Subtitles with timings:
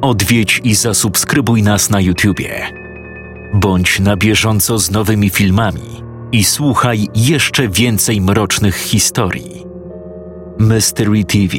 [0.00, 2.66] odwiedź i zasubskrybuj nas na YouTubie.
[3.54, 6.02] Bądź na bieżąco z nowymi filmami
[6.32, 9.64] i słuchaj jeszcze więcej mrocznych historii.
[10.58, 11.56] Mystery TV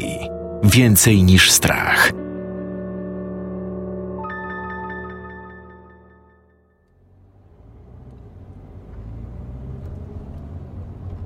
[0.64, 2.12] Więcej niż strach.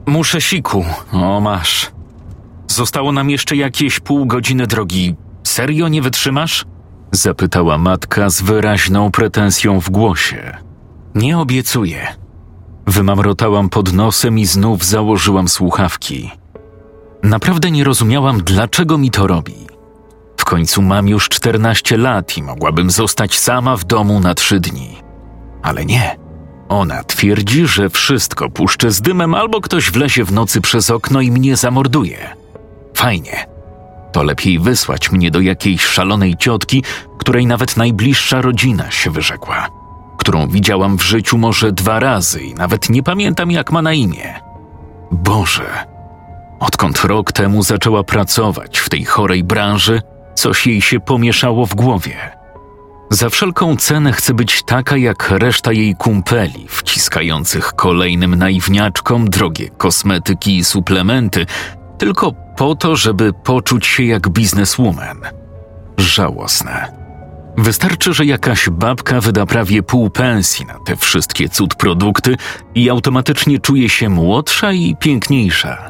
[0.07, 0.85] Muszę siku.
[1.13, 1.91] O, masz.
[2.67, 5.15] Zostało nam jeszcze jakieś pół godziny drogi.
[5.45, 6.65] Serio nie wytrzymasz?
[7.13, 10.57] Zapytała matka z wyraźną pretensją w głosie.
[11.15, 12.07] Nie obiecuję.
[12.87, 16.31] Wymamrotałam pod nosem i znów założyłam słuchawki.
[17.23, 19.67] Naprawdę nie rozumiałam, dlaczego mi to robi.
[20.37, 24.97] W końcu mam już 14 lat i mogłabym zostać sama w domu na trzy dni.
[25.63, 26.17] Ale nie.
[26.69, 31.31] Ona twierdzi, że wszystko puszczę z dymem albo ktoś wlezie w nocy przez okno i
[31.31, 32.37] mnie zamorduje.
[32.95, 33.56] Fajnie.
[34.17, 36.83] To lepiej wysłać mnie do jakiejś szalonej ciotki,
[37.19, 39.69] której nawet najbliższa rodzina się wyrzekła,
[40.19, 44.35] którą widziałam w życiu może dwa razy i nawet nie pamiętam, jak ma na imię.
[45.11, 45.85] Boże,
[46.61, 50.03] odkąd rok temu zaczęła pracować w tej chorej branży,
[50.35, 52.17] coś jej się pomieszało w głowie.
[53.11, 60.57] Za wszelką cenę chce być taka jak reszta jej kumpeli, wciskających kolejnym naiwniaczkom drogie kosmetyki
[60.57, 61.47] i suplementy,
[61.99, 65.21] tylko po to, żeby poczuć się jak bizneswoman.
[65.99, 66.93] Żałosne.
[67.59, 72.37] Wystarczy, że jakaś babka wyda prawie pół pensji na te wszystkie cud produkty
[72.75, 75.89] i automatycznie czuje się młodsza i piękniejsza.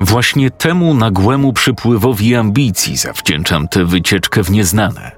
[0.00, 5.12] Właśnie temu nagłemu przypływowi ambicji zawdzięczam tę wycieczkę w nieznane.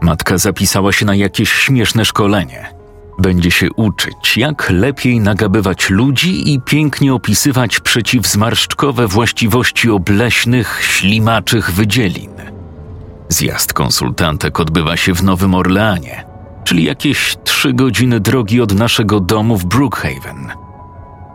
[0.00, 2.79] Matka zapisała się na jakieś śmieszne szkolenie.
[3.20, 12.30] Będzie się uczyć, jak lepiej nagabywać ludzi i pięknie opisywać przeciwzmarszczkowe właściwości obleśnych, ślimaczych wydzielin.
[13.28, 16.24] Zjazd konsultantek odbywa się w Nowym Orleanie,
[16.64, 20.52] czyli jakieś trzy godziny drogi od naszego domu w Brookhaven.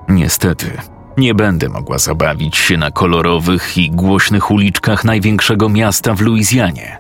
[0.10, 0.78] Niestety,
[1.18, 6.98] nie będę mogła zabawić się na kolorowych i głośnych uliczkach największego miasta w Luizjanie.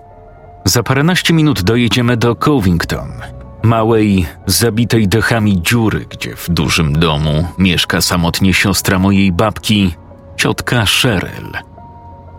[0.65, 3.11] Za paręnaście minut dojedziemy do Covington,
[3.65, 9.95] małej, zabitej dechami dziury, gdzie w dużym domu mieszka samotnie siostra mojej babki,
[10.37, 11.51] ciotka Cheryl.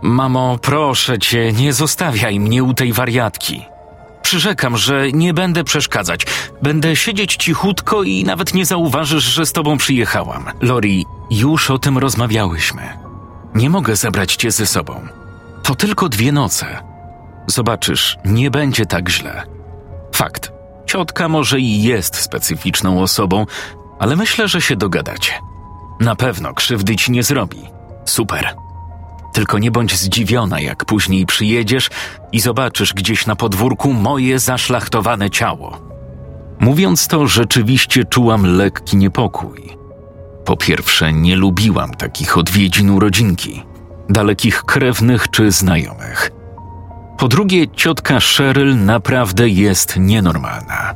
[0.03, 3.63] Mamo, proszę cię, nie zostawiaj mnie u tej wariatki.
[4.23, 6.27] Przyrzekam, że nie będę przeszkadzać.
[6.63, 10.45] Będę siedzieć cichutko i nawet nie zauważysz, że z tobą przyjechałam.
[10.61, 12.83] Lori, już o tym rozmawiałyśmy.
[13.55, 15.09] Nie mogę zabrać cię ze sobą.
[15.63, 16.67] To tylko dwie noce.
[17.47, 19.43] Zobaczysz, nie będzie tak źle.
[20.13, 20.56] Fakt,
[20.87, 23.47] ciotka może i jest specyficzną osobą,
[23.99, 25.33] ale myślę, że się dogadacie.
[26.01, 27.63] Na pewno krzywdy ci nie zrobi.
[28.05, 28.55] Super.
[29.33, 31.91] Tylko nie bądź zdziwiona, jak później przyjedziesz
[32.33, 35.79] i zobaczysz gdzieś na podwórku moje zaszlachtowane ciało.
[36.61, 39.77] Mówiąc to, rzeczywiście czułam lekki niepokój.
[40.45, 43.63] Po pierwsze, nie lubiłam takich odwiedzin urodzinki,
[44.09, 46.26] dalekich krewnych czy znajomych.
[47.27, 50.95] Po drugie, ciotka Cheryl naprawdę jest nienormalna.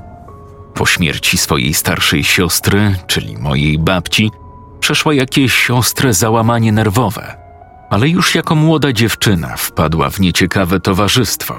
[0.75, 4.31] Po śmierci swojej starszej siostry, czyli mojej babci,
[4.81, 7.37] przeszła jakieś ostre załamanie nerwowe,
[7.91, 11.55] ale już jako młoda dziewczyna wpadła w nieciekawe towarzystwo.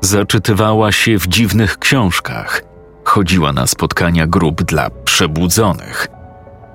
[0.00, 2.62] Zaczytywała się w dziwnych książkach,
[3.04, 6.08] chodziła na spotkania grup dla przebudzonych.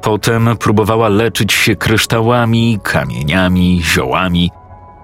[0.02, 4.52] Potem próbowała leczyć się kryształami, kamieniami, ziołami,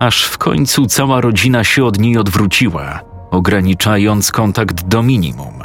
[0.04, 3.00] aż w końcu cała rodzina się od niej odwróciła,
[3.32, 5.60] ograniczając kontakt do minimum.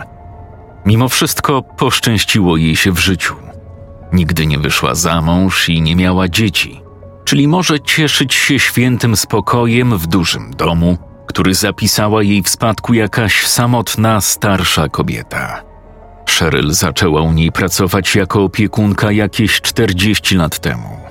[0.87, 3.35] Mimo wszystko poszczęściło jej się w życiu.
[4.13, 6.81] Nigdy nie wyszła za mąż i nie miała dzieci,
[7.25, 13.47] czyli może cieszyć się świętym spokojem w dużym domu, który zapisała jej w spadku jakaś
[13.47, 15.63] samotna, starsza kobieta.
[16.39, 21.08] Cheryl zaczęła u niej pracować jako opiekunka jakieś 40 lat temu.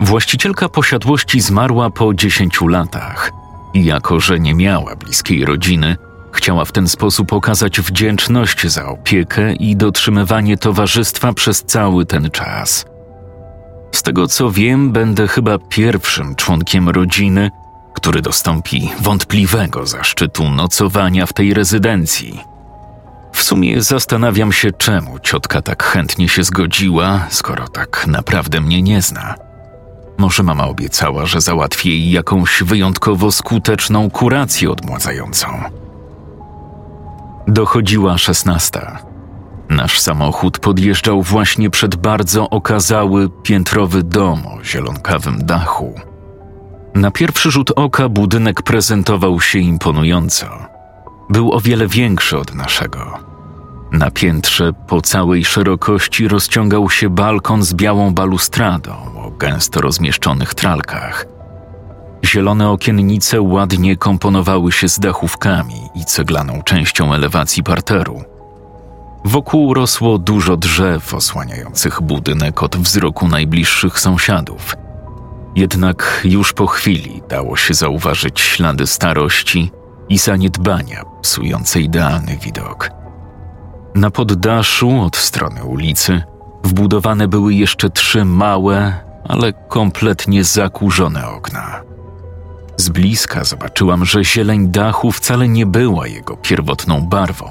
[0.00, 3.32] Właścicielka posiadłości zmarła po 10 latach
[3.74, 5.96] i jako, że nie miała bliskiej rodziny,
[6.32, 12.84] chciała w ten sposób okazać wdzięczność za opiekę i dotrzymywanie towarzystwa przez cały ten czas.
[13.92, 17.50] Z tego co wiem, będę chyba pierwszym członkiem rodziny,
[17.94, 22.40] który dostąpi wątpliwego zaszczytu nocowania w tej rezydencji.
[23.32, 29.02] W sumie zastanawiam się, czemu ciotka tak chętnie się zgodziła, skoro tak naprawdę mnie nie
[29.02, 29.45] zna.
[30.18, 35.48] Może mama obiecała, że załatwi jej jakąś wyjątkowo skuteczną kurację odmładzającą.
[37.48, 38.98] Dochodziła szesnasta.
[39.70, 45.94] Nasz samochód podjeżdżał właśnie przed bardzo okazały, piętrowy dom o zielonkawym dachu.
[46.94, 50.46] Na pierwszy rzut oka budynek prezentował się imponująco.
[51.30, 53.35] był o wiele większy od naszego.
[53.92, 61.26] Na piętrze po całej szerokości rozciągał się balkon z białą balustradą o gęsto rozmieszczonych tralkach.
[62.24, 68.24] Zielone okiennice ładnie komponowały się z dachówkami i ceglaną częścią elewacji parteru.
[69.24, 74.76] Wokół rosło dużo drzew osłaniających budynek od wzroku najbliższych sąsiadów.
[75.56, 79.70] Jednak już po chwili dało się zauważyć ślady starości
[80.08, 82.90] i zaniedbania psujące idealny widok.
[83.96, 86.22] Na poddaszu od strony ulicy
[86.64, 88.94] wbudowane były jeszcze trzy małe,
[89.28, 91.82] ale kompletnie zakurzone okna.
[92.76, 97.50] Z bliska zobaczyłam, że zieleń dachu wcale nie była jego pierwotną barwą.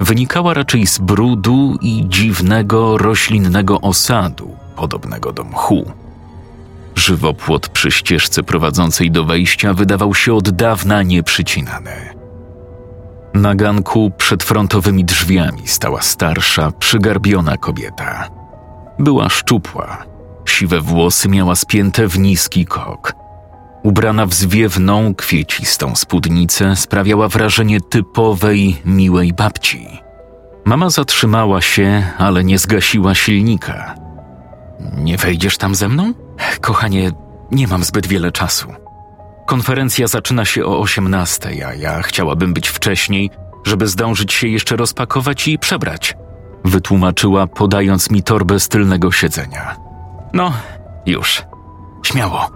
[0.00, 5.92] Wynikała raczej z brudu i dziwnego roślinnego osadu, podobnego do mchu.
[6.94, 12.17] Żywopłot przy ścieżce prowadzącej do wejścia wydawał się od dawna nieprzycinany.
[13.34, 18.28] Na ganku przed frontowymi drzwiami stała starsza, przygarbiona kobieta.
[18.98, 20.04] Była szczupła,
[20.44, 23.12] siwe włosy miała spięte w niski kok.
[23.82, 29.88] Ubrana w zwiewną, kwiecistą spódnicę sprawiała wrażenie typowej, miłej babci.
[30.64, 33.94] Mama zatrzymała się, ale nie zgasiła silnika.
[34.96, 36.12] Nie wejdziesz tam ze mną?
[36.60, 37.10] Kochanie,
[37.50, 38.68] nie mam zbyt wiele czasu.
[39.48, 43.30] Konferencja zaczyna się o 18, a ja chciałabym być wcześniej,
[43.64, 46.16] żeby zdążyć się jeszcze rozpakować i przebrać.
[46.64, 49.76] Wytłumaczyła, podając mi torbę z tylnego siedzenia.
[50.32, 50.52] No,
[51.06, 51.42] już.
[52.02, 52.46] Śmiało.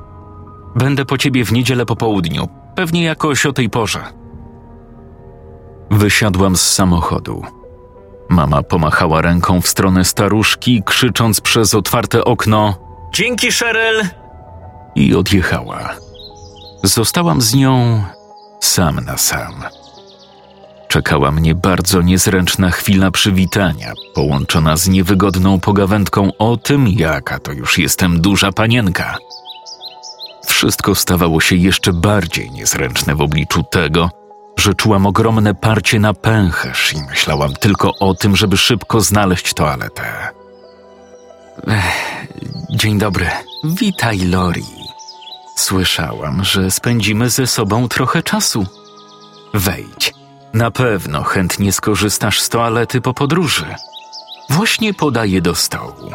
[0.77, 4.05] Będę po ciebie w niedzielę po południu, pewnie jakoś o tej porze.
[5.91, 7.43] Wysiadłam z samochodu.
[8.29, 12.75] Mama pomachała ręką w stronę staruszki, krzycząc przez otwarte okno:
[13.15, 14.03] Dzięki, Cheryl!
[14.94, 16.12] I odjechała.
[16.82, 18.05] Zostałam z nią
[18.61, 19.64] sam na sam.
[20.88, 27.79] Czekała mnie bardzo niezręczna chwila przywitania, połączona z niewygodną pogawędką o tym, jaka to już
[27.79, 29.17] jestem duża panienka.
[30.46, 34.11] Wszystko stawało się jeszcze bardziej niezręczne w obliczu tego,
[34.56, 40.29] że czułam ogromne parcie na pęcherz i myślałam tylko o tym, żeby szybko znaleźć toaletę.
[41.69, 42.26] Ech,
[42.70, 43.26] dzień dobry.
[43.64, 44.64] Witaj, Lori.
[45.56, 48.66] Słyszałam, że spędzimy ze sobą trochę czasu.
[49.54, 50.14] Wejdź.
[50.54, 53.75] Na pewno chętnie skorzystasz z toalety po podróży.
[54.50, 56.12] Właśnie podaję do stołu.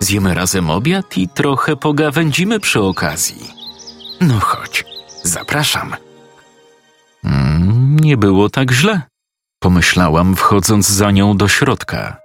[0.00, 3.50] Zjemy razem obiad i trochę pogawędzimy przy okazji.
[4.20, 4.84] No chodź,
[5.22, 5.96] zapraszam.
[7.24, 9.02] Mm, nie było tak źle,
[9.58, 12.16] pomyślałam, wchodząc za nią do środka.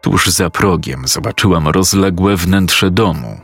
[0.00, 3.40] Tuż za progiem zobaczyłam rozległe wnętrze domu.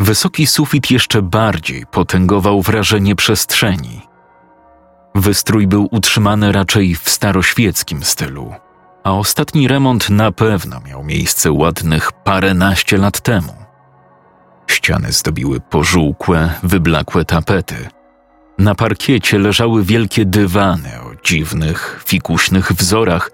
[0.00, 4.00] Wysoki sufit jeszcze bardziej potęgował wrażenie przestrzeni.
[5.14, 8.54] Wystrój był utrzymany raczej w staroświeckim stylu,
[9.04, 13.54] a ostatni remont na pewno miał miejsce ładnych paręnaście lat temu.
[14.66, 17.88] Ściany zdobiły pożółkłe, wyblakłe tapety.
[18.58, 23.30] Na parkiecie leżały wielkie dywany o dziwnych, fikuśnych wzorach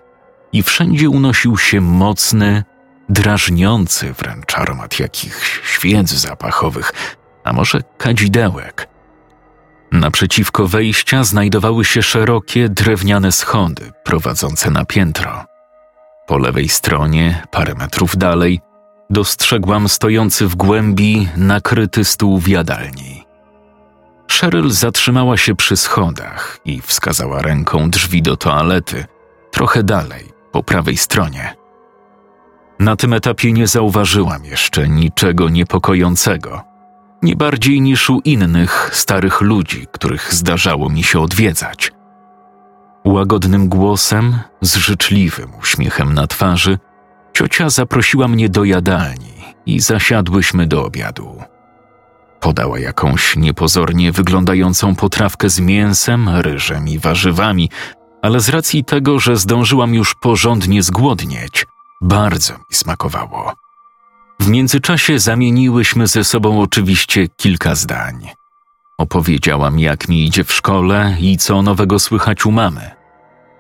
[0.53, 2.65] i wszędzie unosił się mocny,
[3.11, 6.93] drażniący wręcz aromat jakichś świec zapachowych,
[7.45, 8.89] a może kadzidełek.
[9.93, 15.45] Naprzeciwko wejścia znajdowały się szerokie drewniane schody prowadzące na piętro.
[16.27, 18.61] Po lewej stronie, parę metrów dalej,
[19.11, 23.25] dostrzegłam stojący w głębi nakryty stół w jadalni.
[24.31, 29.05] Cheryl zatrzymała się przy schodach i wskazała ręką drzwi do toalety,
[29.51, 31.60] trochę dalej, po prawej stronie.
[32.81, 36.63] Na tym etapie nie zauważyłam jeszcze niczego niepokojącego,
[37.23, 41.93] nie bardziej niż u innych starych ludzi, których zdarzało mi się odwiedzać.
[43.05, 46.79] Łagodnym głosem, z życzliwym uśmiechem na twarzy,
[47.33, 49.35] ciocia zaprosiła mnie do jadalni
[49.67, 51.43] i zasiadłyśmy do obiadu.
[52.41, 57.71] Podała jakąś niepozornie wyglądającą potrawkę z mięsem, ryżem i warzywami,
[58.23, 61.67] ale z racji tego, że zdążyłam już porządnie zgłodnieć,
[62.01, 63.53] bardzo mi smakowało.
[64.41, 68.29] W międzyczasie zamieniłyśmy ze sobą oczywiście kilka zdań.
[68.99, 72.91] Opowiedziałam, jak mi idzie w szkole i co nowego słychać u mamy.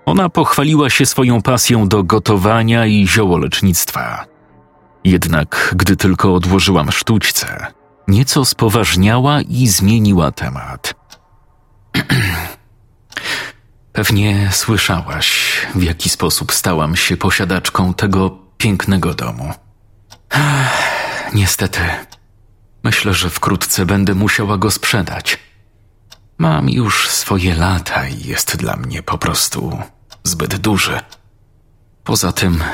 [0.06, 4.24] Ona pochwaliła się swoją pasją do gotowania i ziołolecznictwa.
[5.04, 7.66] Jednak gdy tylko odłożyłam sztućce,
[8.08, 10.99] nieco spoważniała i zmieniła temat.
[14.00, 19.52] Pewnie słyszałaś, w jaki sposób stałam się posiadaczką tego pięknego domu.
[21.34, 21.80] Niestety,
[22.84, 25.38] myślę, że wkrótce będę musiała go sprzedać.
[26.38, 29.78] Mam już swoje lata i jest dla mnie po prostu
[30.24, 31.00] zbyt duży.
[32.04, 32.64] Poza tym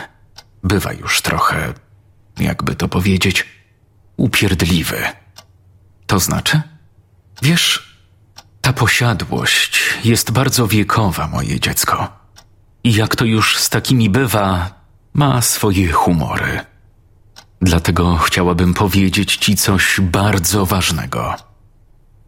[0.62, 1.75] bywa już trochę,
[2.38, 3.47] jakby to powiedzieć,
[4.16, 5.02] upierdliwy.
[6.06, 6.62] To znaczy?
[7.42, 7.85] Wiesz,
[8.66, 12.08] ta posiadłość jest bardzo wiekowa, moje dziecko.
[12.85, 14.70] I jak to już z takimi bywa,
[15.14, 16.61] ma swoje humory.
[17.61, 21.35] Dlatego chciałabym powiedzieć ci coś bardzo ważnego.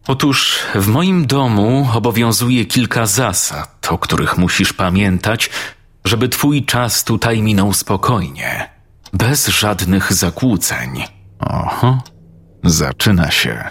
[0.07, 5.49] Otóż w moim domu obowiązuje kilka zasad, o których musisz pamiętać,
[6.05, 8.69] żeby twój czas tutaj minął spokojnie,
[9.13, 11.03] bez żadnych zakłóceń.
[11.39, 12.03] Oho,
[12.63, 13.63] zaczyna się.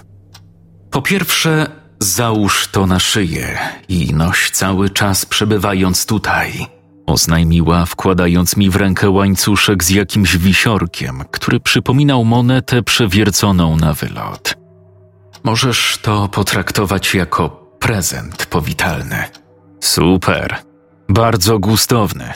[0.90, 6.66] Po pierwsze, załóż to na szyję i noś cały czas przebywając tutaj.
[7.06, 14.54] Oznajmiła, wkładając mi w rękę łańcuszek z jakimś wisiorkiem, który przypominał monetę przewierconą na wylot.
[15.44, 19.24] Możesz to potraktować jako prezent powitalny.
[19.80, 20.56] Super,
[21.08, 22.32] bardzo gustowny.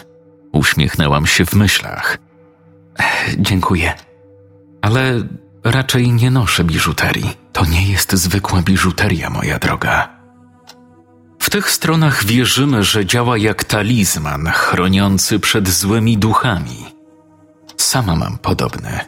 [0.52, 2.18] Uśmiechnęłam się w myślach.
[3.38, 3.92] Dziękuję.
[4.82, 5.22] Ale
[5.64, 7.30] raczej nie noszę biżuterii.
[7.52, 10.08] To nie jest zwykła biżuteria, moja droga.
[11.38, 16.84] W tych stronach wierzymy, że działa jak talizman chroniący przed złymi duchami.
[17.76, 19.00] Sama mam podobny.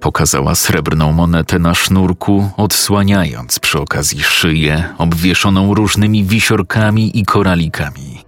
[0.00, 8.24] Pokazała srebrną monetę na sznurku, odsłaniając przy okazji szyję obwieszoną różnymi wisiorkami i koralikami.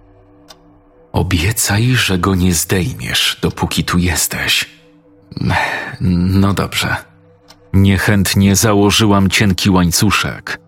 [1.11, 4.69] Obiecaj, że go nie zdejmiesz, dopóki tu jesteś.
[6.01, 7.12] No dobrze.
[7.73, 10.59] Niechętnie założyłam cienki łańcuszek.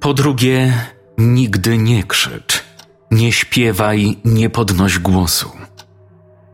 [0.00, 0.72] Po drugie,
[1.18, 2.64] nigdy nie krzycz,
[3.10, 5.50] nie śpiewaj, nie podnoś głosu.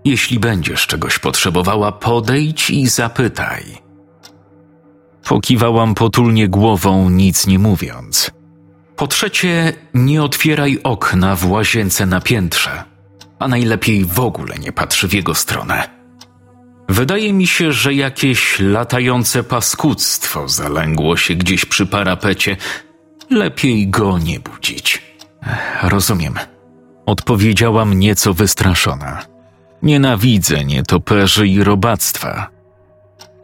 [0.05, 3.65] Jeśli będziesz czegoś potrzebowała, podejdź i zapytaj.
[5.29, 8.31] Pokiwałam potulnie głową, nic nie mówiąc.
[8.97, 12.85] Po trzecie, nie otwieraj okna w łazience na piętrze,
[13.39, 15.98] a najlepiej w ogóle nie patrz w jego stronę.
[16.89, 22.57] Wydaje mi się, że jakieś latające paskudztwo zalęgło się gdzieś przy parapecie.
[23.31, 25.03] Lepiej go nie budzić.
[25.83, 26.35] Rozumiem.
[27.07, 29.23] Odpowiedziałam nieco wystraszona.
[29.83, 32.51] Nienawidzę nietoperzy i robactwa.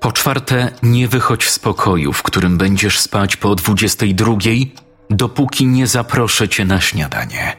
[0.00, 4.74] Po czwarte, nie wychodź z pokoju, w którym będziesz spać po dwudziestej drugiej,
[5.10, 7.56] dopóki nie zaproszę cię na śniadanie.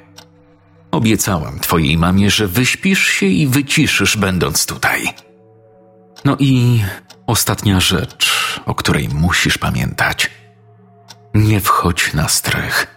[0.92, 5.14] Obiecałam twojej mamie, że wyśpisz się i wyciszysz, będąc tutaj.
[6.26, 6.84] No i
[7.28, 10.32] ostatnia rzecz, o której musisz pamiętać.
[11.34, 12.88] Nie wchodź na strych.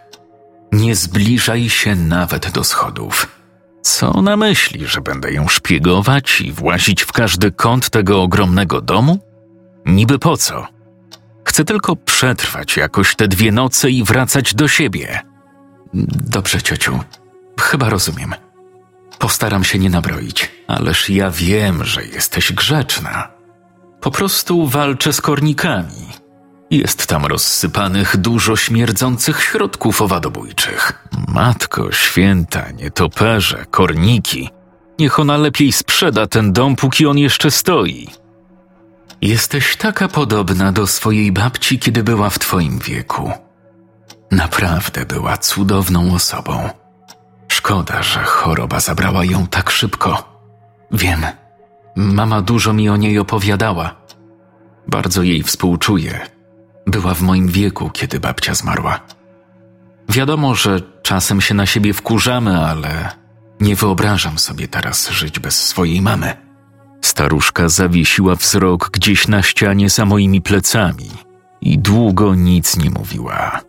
[0.73, 3.39] Nie zbliżaj się nawet do schodów.
[3.83, 9.19] Co na myśli, że będę ją szpiegować i włazić w każdy kąt tego ogromnego domu?
[9.87, 10.67] Niby po co?
[11.45, 15.21] Chcę tylko przetrwać jakoś te dwie noce i wracać do siebie.
[16.15, 17.01] Dobrze, ciociu.
[17.61, 18.35] Chyba rozumiem.
[19.19, 23.29] Postaram się nie nabroić, ależ ja wiem, że jesteś grzeczna.
[24.01, 26.09] Po prostu walczę z kornikami.
[26.71, 31.09] Jest tam rozsypanych dużo śmierdzących środków owadobójczych.
[31.29, 34.51] Matko święta, nietoperze, korniki.
[34.99, 38.09] Niech ona lepiej sprzeda ten dom, póki on jeszcze stoi.
[39.23, 43.33] Jesteś taka podobna do swojej babci, kiedy była w twoim wieku.
[44.31, 46.69] Naprawdę była cudowną osobą.
[47.49, 50.38] Szkoda, że choroba zabrała ją tak szybko.
[50.93, 51.27] Wiem,
[51.97, 53.95] mama dużo mi o niej opowiadała.
[54.89, 56.21] Bardzo jej współczuję.
[56.87, 59.01] Była w moim wieku, kiedy babcia zmarła.
[60.09, 63.11] Wiadomo, że czasem się na siebie wkurzamy, ale
[63.61, 66.37] nie wyobrażam sobie teraz żyć bez swojej mamy.
[67.03, 71.11] Staruszka zawiesiła wzrok gdzieś na ścianie za moimi plecami
[71.61, 73.61] i długo nic nie mówiła.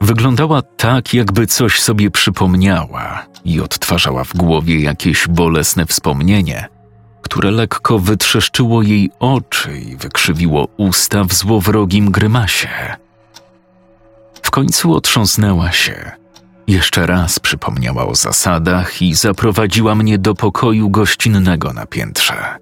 [0.00, 6.68] Wyglądała tak, jakby coś sobie przypomniała i odtwarzała w głowie jakieś bolesne wspomnienie,
[7.22, 12.68] które lekko wytrzeszczyło jej oczy i wykrzywiło usta w złowrogim grymasie.
[14.42, 16.12] W końcu otrząsnęła się.
[16.66, 22.56] Jeszcze raz przypomniała o zasadach i zaprowadziła mnie do pokoju gościnnego na piętrze.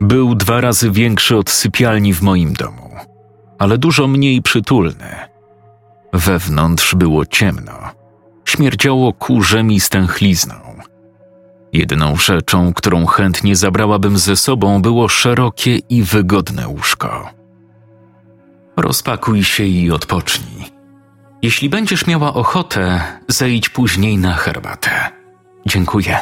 [0.00, 2.90] Był dwa razy większy od sypialni w moim domu,
[3.58, 5.14] ale dużo mniej przytulny–
[6.12, 7.72] Wewnątrz było ciemno.
[8.44, 10.54] Śmierdziało kurzem i stęchlizną.
[11.72, 17.30] Jedyną rzeczą, którą chętnie zabrałabym ze sobą, było szerokie i wygodne łóżko.
[18.76, 20.72] Rozpakuj się i odpocznij.
[21.42, 25.10] Jeśli będziesz miała ochotę, zejdź później na herbatę.
[25.66, 26.18] Dziękuję.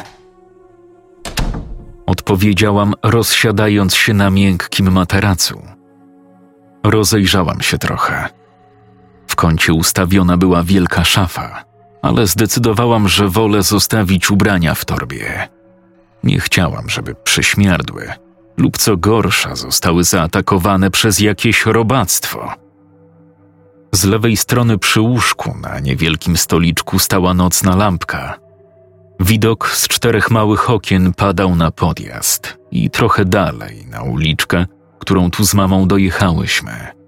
[2.05, 5.61] Odpowiedziałam, rozsiadając się na miękkim materacu.
[6.83, 8.40] Rozejrzałam się trochę.
[9.31, 11.63] W kącie ustawiona była wielka szafa,
[12.01, 15.49] ale zdecydowałam, że wolę zostawić ubrania w torbie.
[16.23, 18.13] Nie chciałam, żeby przyśmierdły
[18.57, 22.53] lub co gorsza zostały zaatakowane przez jakieś robactwo.
[23.91, 28.39] Z lewej strony przy łóżku na niewielkim stoliczku stała nocna lampka.
[29.19, 34.65] Widok z czterech małych okien padał na podjazd i trochę dalej na uliczkę,
[34.99, 37.00] którą tu z mamą dojechałyśmy.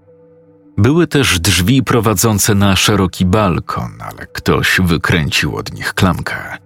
[0.77, 6.57] Były też drzwi prowadzące na szeroki balkon, ale ktoś wykręcił od nich klamkę.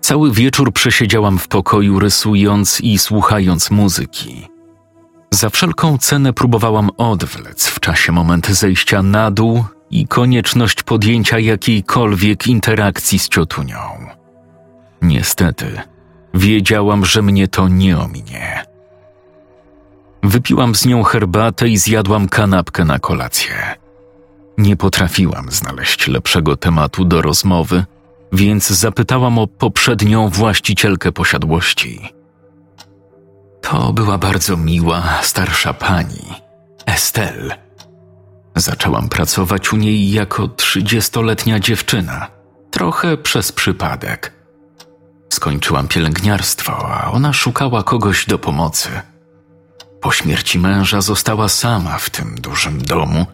[0.00, 4.48] Cały wieczór przesiedziałam w pokoju, rysując i słuchając muzyki.
[5.30, 12.46] Za wszelką cenę próbowałam odwlec w czasie moment zejścia na dół i konieczność podjęcia jakiejkolwiek
[12.46, 13.78] interakcji z ciotunią.
[15.02, 15.80] Niestety,
[16.34, 18.64] wiedziałam, że mnie to nie ominie.
[20.22, 23.54] Wypiłam z nią herbatę i zjadłam kanapkę na kolację.
[24.58, 27.84] Nie potrafiłam znaleźć lepszego tematu do rozmowy,
[28.32, 32.12] więc zapytałam o poprzednią właścicielkę posiadłości.
[33.62, 36.24] To była bardzo miła, starsza pani,
[36.86, 37.56] Estelle.
[38.56, 42.26] Zaczęłam pracować u niej jako trzydziestoletnia dziewczyna,
[42.70, 44.32] trochę przez przypadek.
[45.32, 48.88] Skończyłam pielęgniarstwo, a ona szukała kogoś do pomocy.
[50.00, 53.26] Po śmierci męża została sama w tym dużym domu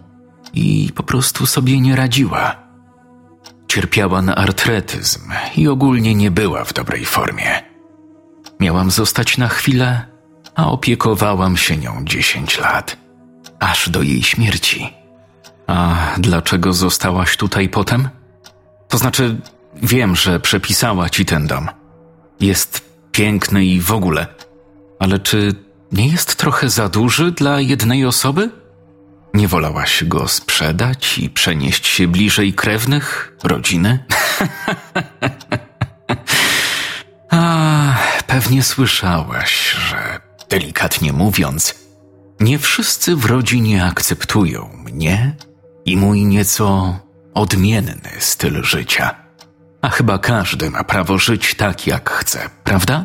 [0.54, 2.56] i po prostu sobie nie radziła.
[3.68, 5.20] Cierpiała na artretyzm
[5.56, 7.62] i ogólnie nie była w dobrej formie.
[8.60, 10.06] Miałam zostać na chwilę,
[10.54, 12.96] a opiekowałam się nią dziesięć lat,
[13.60, 14.94] aż do jej śmierci.
[15.66, 18.08] A dlaczego zostałaś tutaj potem?
[18.88, 19.36] To znaczy,
[19.82, 21.68] wiem, że przepisała ci ten dom.
[22.40, 24.26] Jest piękny i w ogóle,
[24.98, 28.50] ale czy nie jest trochę za duży dla jednej osoby?
[29.34, 34.04] Nie wolałaś go sprzedać i przenieść się bliżej krewnych, rodziny?
[37.30, 41.74] A, pewnie słyszałaś, że delikatnie mówiąc,
[42.40, 45.36] nie wszyscy w rodzinie akceptują mnie
[45.84, 46.98] i mój nieco
[47.34, 49.14] odmienny styl życia.
[49.82, 53.04] A chyba każdy ma prawo żyć tak, jak chce, prawda?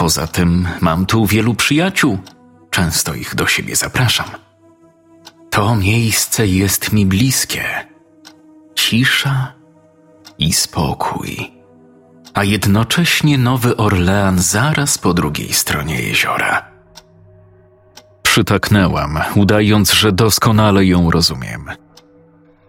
[0.00, 2.18] Poza tym mam tu wielu przyjaciół.
[2.70, 4.26] Często ich do siebie zapraszam.
[5.50, 7.64] To miejsce jest mi bliskie.
[8.74, 9.52] Cisza
[10.38, 11.52] i spokój,
[12.34, 16.64] a jednocześnie Nowy Orlean zaraz po drugiej stronie jeziora.
[18.22, 21.64] Przytaknęłam, udając, że doskonale ją rozumiem.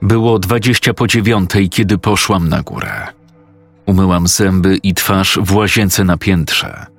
[0.02, 3.08] Było dwadzieścia po dziewiątej, kiedy poszłam na górę.
[3.86, 6.91] Umyłam zęby i twarz w łazience na piętrze.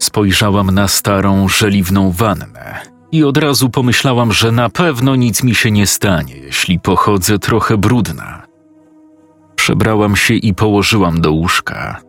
[0.00, 2.80] Spojrzałam na starą, żeliwną wannę
[3.12, 7.76] i od razu pomyślałam, że na pewno nic mi się nie stanie, jeśli pochodzę trochę
[7.76, 8.42] brudna.
[9.56, 12.00] Przebrałam się i położyłam do łóżka.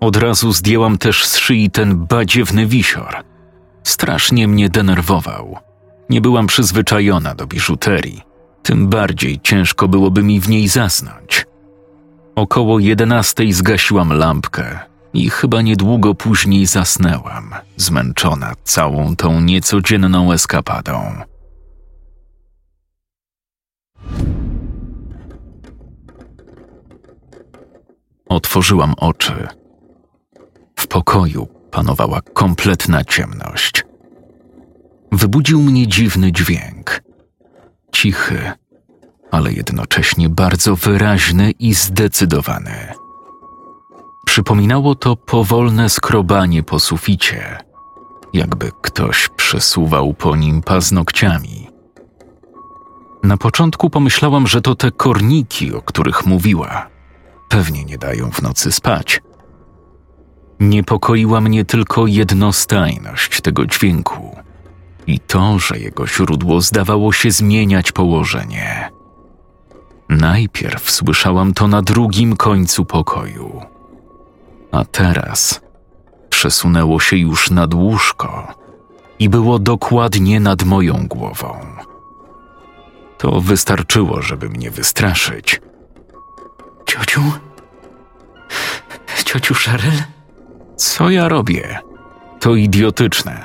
[0.00, 3.16] Od razu zdjęłam też z szyi ten badziewny wisior.
[3.82, 5.58] Strasznie mnie denerwował.
[6.10, 8.22] Nie byłam przyzwyczajona do biżuterii,
[8.62, 11.46] tym bardziej ciężko byłoby mi w niej zasnąć.
[12.34, 21.14] Około jedenastej zgasiłam lampkę i chyba niedługo później zasnęłam, zmęczona całą tą niecodzienną eskapadą.
[28.26, 29.48] Otworzyłam oczy.
[30.76, 33.84] W pokoju panowała kompletna ciemność.
[35.12, 37.02] Wybudził mnie dziwny dźwięk.
[37.92, 38.52] Cichy,
[39.30, 42.92] ale jednocześnie bardzo wyraźny i zdecydowany.
[44.30, 47.58] Przypominało to powolne skrobanie po suficie,
[48.32, 51.68] jakby ktoś przesuwał po nim paznokciami.
[53.22, 56.86] Na początku pomyślałam, że to te korniki, o których mówiła.
[57.48, 59.22] Pewnie nie dają w nocy spać.
[60.60, 64.36] Niepokoiła mnie tylko jednostajność tego dźwięku
[65.06, 68.90] i to, że jego źródło zdawało się zmieniać położenie.
[70.08, 73.69] Najpierw słyszałam to na drugim końcu pokoju
[74.72, 75.60] a teraz
[76.30, 78.54] przesunęło się już nad łóżko
[79.18, 81.66] i było dokładnie nad moją głową.
[83.18, 85.60] To wystarczyło, żeby mnie wystraszyć.
[86.86, 87.22] Ciociu?
[89.24, 90.02] Ciociu Cheryl?
[90.76, 91.78] Co ja robię?
[92.40, 93.44] To idiotyczne.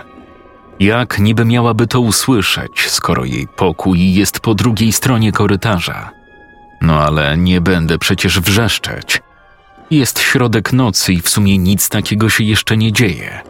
[0.79, 6.11] Jak niby miałaby to usłyszeć, skoro jej pokój jest po drugiej stronie korytarza?
[6.81, 9.21] No ale nie będę przecież wrzeszczeć.
[9.91, 13.41] Jest środek nocy i w sumie nic takiego się jeszcze nie dzieje.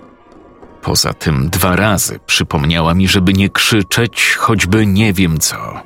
[0.82, 5.82] Poza tym dwa razy przypomniała mi, żeby nie krzyczeć, choćby nie wiem co.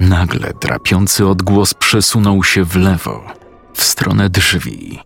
[0.00, 3.24] Nagle drapiący odgłos przesunął się w lewo,
[3.74, 4.98] w stronę drzwi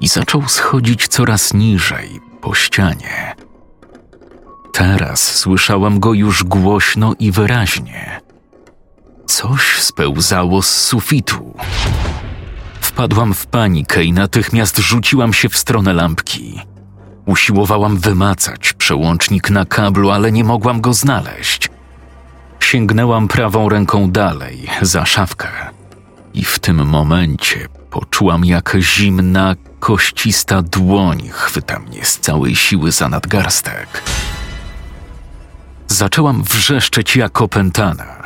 [0.00, 3.34] i zaczął schodzić coraz niżej po ścianie.
[4.72, 8.20] Teraz słyszałam go już głośno i wyraźnie.
[9.26, 11.54] Coś spełzało z sufitu.
[12.92, 16.60] Wpadłam w panikę i natychmiast rzuciłam się w stronę lampki.
[17.26, 21.70] Usiłowałam wymacać przełącznik na kablu, ale nie mogłam go znaleźć.
[22.60, 25.48] Sięgnęłam prawą ręką dalej, za szafkę.
[26.34, 33.08] I w tym momencie poczułam, jak zimna, koścista dłoń chwyta mnie z całej siły za
[33.08, 34.02] nadgarstek.
[35.88, 38.21] Zaczęłam wrzeszczeć jak opętana.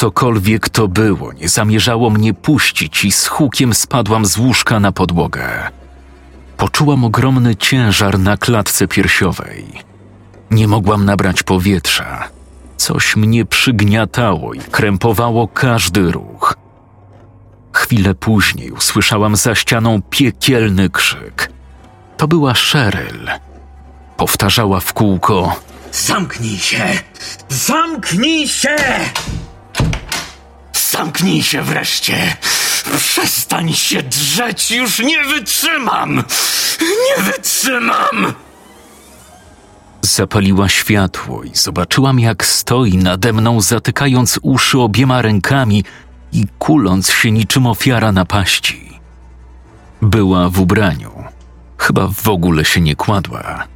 [0.00, 5.70] Cokolwiek to było, nie zamierzało mnie puścić i z hukiem spadłam z łóżka na podłogę.
[6.56, 9.64] Poczułam ogromny ciężar na klatce piersiowej.
[10.50, 12.28] Nie mogłam nabrać powietrza.
[12.76, 16.54] Coś mnie przygniatało i krępowało każdy ruch.
[17.72, 21.52] Chwilę później usłyszałam za ścianą piekielny krzyk.
[22.16, 23.28] To była Cheryl.
[24.16, 25.56] Powtarzała w kółko:
[25.92, 26.84] Zamknij się!
[27.48, 28.76] Zamknij się!
[30.90, 32.36] Zamknij się wreszcie!
[32.98, 36.24] Przestań się drzeć, już nie wytrzymam!
[36.80, 38.34] Nie wytrzymam!
[40.02, 45.84] Zapaliła światło i zobaczyłam, jak stoi nade mną, zatykając uszy obiema rękami
[46.32, 49.00] i kuląc się niczym ofiara napaści.
[50.02, 51.24] Była w ubraniu.
[51.78, 53.66] Chyba w ogóle się nie kładła.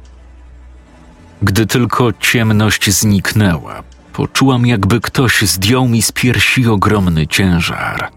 [1.41, 3.83] Gdy tylko ciemność zniknęła,
[4.15, 8.11] poczułam, jakby ktoś zdjął mi z piersi ogromny ciężar.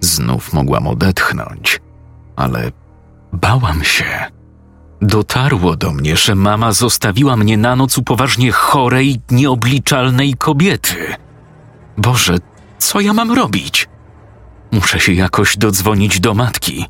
[0.00, 1.80] Znów mogłam odetchnąć,
[2.36, 2.72] ale
[3.32, 4.04] bałam się.
[5.02, 11.14] Dotarło do mnie, że mama zostawiła mnie na noc u poważnie chorej, nieobliczalnej kobiety.
[11.98, 12.36] Boże,
[12.78, 13.88] co ja mam robić?
[14.72, 16.86] Muszę się jakoś dodzwonić do matki.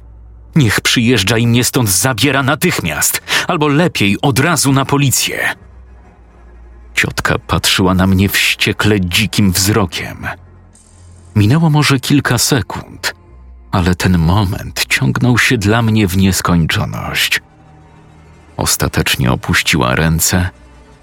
[0.56, 5.54] Niech przyjeżdża i mnie stąd zabiera natychmiast, albo lepiej od razu na policję.
[7.00, 10.26] Ciotka patrzyła na mnie wściekle dzikim wzrokiem.
[11.36, 13.14] Minęło może kilka sekund,
[13.72, 17.40] ale ten moment ciągnął się dla mnie w nieskończoność.
[18.56, 20.50] Ostatecznie opuściła ręce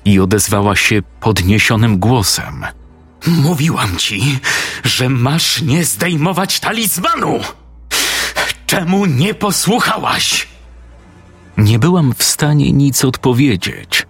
[0.05, 2.65] i odezwała się podniesionym głosem.
[3.27, 4.39] Mówiłam ci,
[4.83, 7.39] że masz nie zdejmować talizmanu!
[8.65, 10.47] Czemu nie posłuchałaś?
[11.57, 14.07] Nie byłam w stanie nic odpowiedzieć.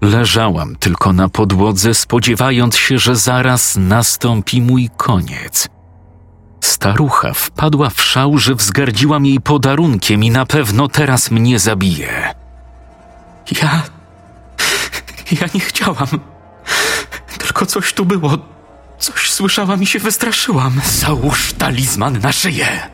[0.00, 5.68] Leżałam tylko na podłodze, spodziewając się, że zaraz nastąpi mój koniec.
[6.60, 12.34] Starucha wpadła w szał, że wzgardziłam jej podarunkiem i na pewno teraz mnie zabije.
[13.62, 13.82] Ja.
[15.40, 16.08] Ja nie chciałam.
[17.38, 18.38] Tylko coś tu było.
[18.98, 20.80] Coś słyszałam i się wystraszyłam.
[20.84, 22.90] Załóż talizman na szyję.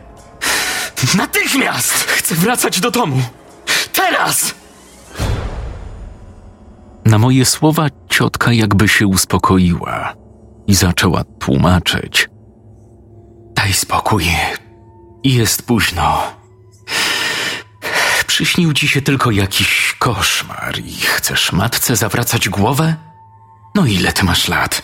[1.16, 1.92] Natychmiast!
[1.92, 3.22] Chcę wracać do domu.
[3.92, 4.54] Teraz!
[7.06, 10.14] Na moje słowa ciotka jakby się uspokoiła
[10.66, 12.28] i zaczęła tłumaczyć.
[13.56, 14.24] Daj spokój.
[15.24, 16.22] Jest późno.
[18.26, 22.96] Przyśnił ci się tylko jakiś koszmar i chcesz matce zawracać głowę?
[23.74, 24.82] No ile ty masz lat?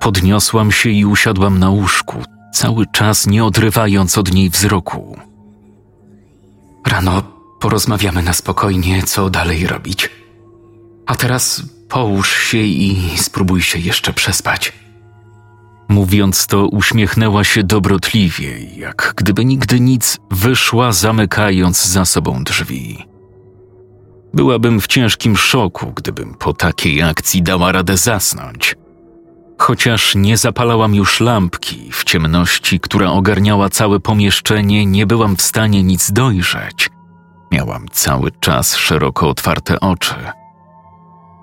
[0.00, 2.22] Podniosłam się i usiadłam na łóżku,
[2.54, 5.18] cały czas nie odrywając od niej wzroku.
[6.86, 7.22] Rano
[7.60, 10.21] porozmawiamy na spokojnie, co dalej robić.
[11.06, 14.72] A teraz połóż się i spróbuj się jeszcze przespać.
[15.88, 23.06] Mówiąc to, uśmiechnęła się dobrotliwie, jak gdyby nigdy nic wyszła, zamykając za sobą drzwi.
[24.34, 28.76] Byłabym w ciężkim szoku, gdybym po takiej akcji dała radę zasnąć.
[29.58, 35.82] Chociaż nie zapalałam już lampki, w ciemności, która ogarniała całe pomieszczenie, nie byłam w stanie
[35.82, 36.90] nic dojrzeć.
[37.50, 40.14] Miałam cały czas szeroko otwarte oczy.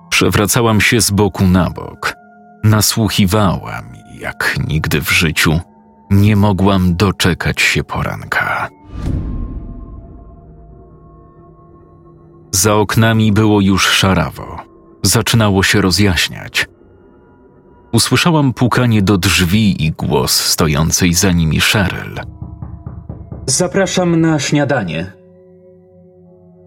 [0.09, 2.15] Przewracałam się z boku na bok.
[2.63, 5.59] Nasłuchiwałam jak nigdy w życiu
[6.09, 8.69] nie mogłam doczekać się poranka.
[12.51, 14.57] Za oknami było już szarawo.
[15.03, 16.67] Zaczynało się rozjaśniać.
[17.91, 22.19] Usłyszałam pukanie do drzwi i głos stojącej za nimi Cheryl.
[23.45, 25.18] Zapraszam na śniadanie.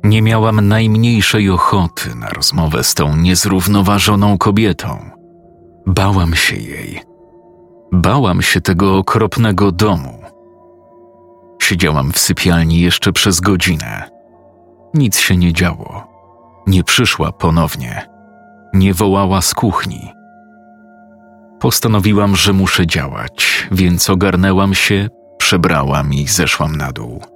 [0.05, 5.11] Nie miałam najmniejszej ochoty na rozmowę z tą niezrównoważoną kobietą.
[5.87, 7.01] Bałam się jej.
[7.93, 10.23] Bałam się tego okropnego domu.
[11.63, 14.11] Siedziałam w sypialni jeszcze przez godzinę.
[14.95, 16.07] Nic się nie działo.
[16.67, 18.07] Nie przyszła ponownie.
[18.75, 20.13] Nie wołała z kuchni.
[21.61, 27.32] Postanowiłam, że muszę działać, więc ogarnęłam się, przebrałam i zeszłam na dół.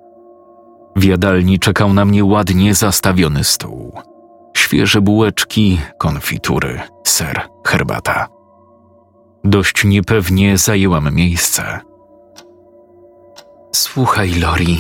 [0.97, 4.03] W jadalni czekał na mnie ładnie zastawiony stół.
[4.57, 8.29] Świeże bułeczki, konfitury, ser, herbata.
[9.45, 11.81] Dość niepewnie zajęłam miejsce.
[13.75, 14.79] Słuchaj, Lori.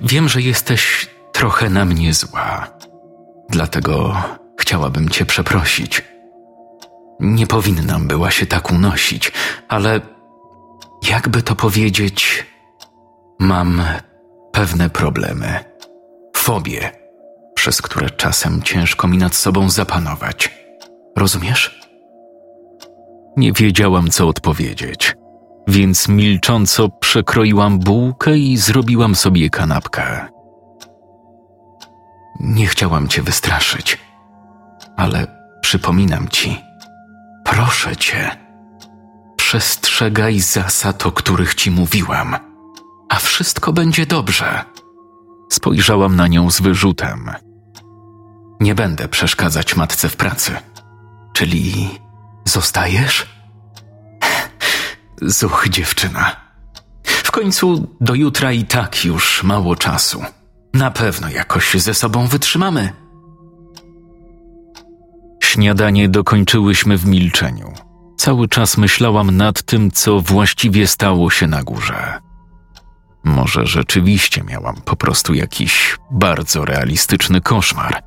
[0.00, 2.66] Wiem, że jesteś trochę na mnie zła.
[3.48, 4.16] Dlatego
[4.58, 6.02] chciałabym cię przeprosić.
[7.20, 9.32] Nie powinnam była się tak unosić,
[9.68, 10.00] ale
[11.08, 12.46] jakby to powiedzieć,
[13.38, 13.82] mam
[14.52, 15.64] pewne problemy,
[16.36, 16.90] fobie,
[17.54, 20.60] przez które czasem ciężko mi nad sobą zapanować.
[21.16, 21.80] Rozumiesz?
[23.36, 25.16] Nie wiedziałam, co odpowiedzieć,
[25.68, 30.26] więc milcząco przekroiłam bułkę i zrobiłam sobie kanapkę.
[32.40, 33.98] Nie chciałam cię wystraszyć,
[34.96, 35.26] ale
[35.60, 36.60] przypominam ci,
[37.44, 38.30] proszę cię,
[39.36, 42.36] przestrzegaj zasad, o których ci mówiłam,
[43.10, 44.64] a wszystko będzie dobrze.
[45.52, 47.30] Spojrzałam na nią z wyrzutem.
[48.60, 50.56] Nie będę przeszkadzać matce w pracy.
[51.32, 51.98] Czyli
[52.44, 53.26] zostajesz?
[55.22, 56.36] Zuch, dziewczyna.
[57.04, 60.24] W końcu do jutra i tak już mało czasu.
[60.74, 62.92] Na pewno jakoś ze sobą wytrzymamy.
[65.42, 67.72] Śniadanie dokończyłyśmy w milczeniu.
[68.16, 72.29] Cały czas myślałam nad tym, co właściwie stało się na górze.
[73.24, 78.02] Może rzeczywiście miałam po prostu jakiś bardzo realistyczny koszmar.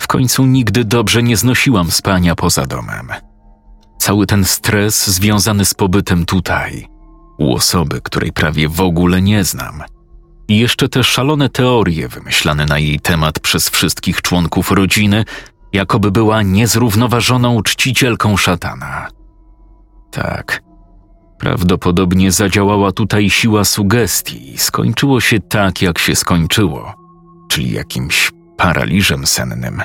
[0.00, 3.08] W końcu nigdy dobrze nie znosiłam spania poza domem.
[3.98, 6.88] Cały ten stres związany z pobytem tutaj,
[7.38, 9.82] u osoby, której prawie w ogóle nie znam.
[10.48, 15.24] I jeszcze te szalone teorie wymyślane na jej temat przez wszystkich członków rodziny,
[15.72, 19.08] jakoby była niezrównoważoną czcicielką szatana.
[20.10, 20.62] Tak,
[21.38, 26.94] prawdopodobnie zadziałała tutaj siła sugestii i skończyło się tak, jak się skończyło,
[27.48, 29.82] czyli jakimś paraliżem sennym.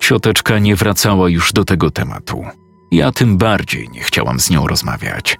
[0.00, 2.44] Cioteczka nie wracała już do tego tematu.
[2.92, 5.38] Ja tym bardziej nie chciałam z nią rozmawiać.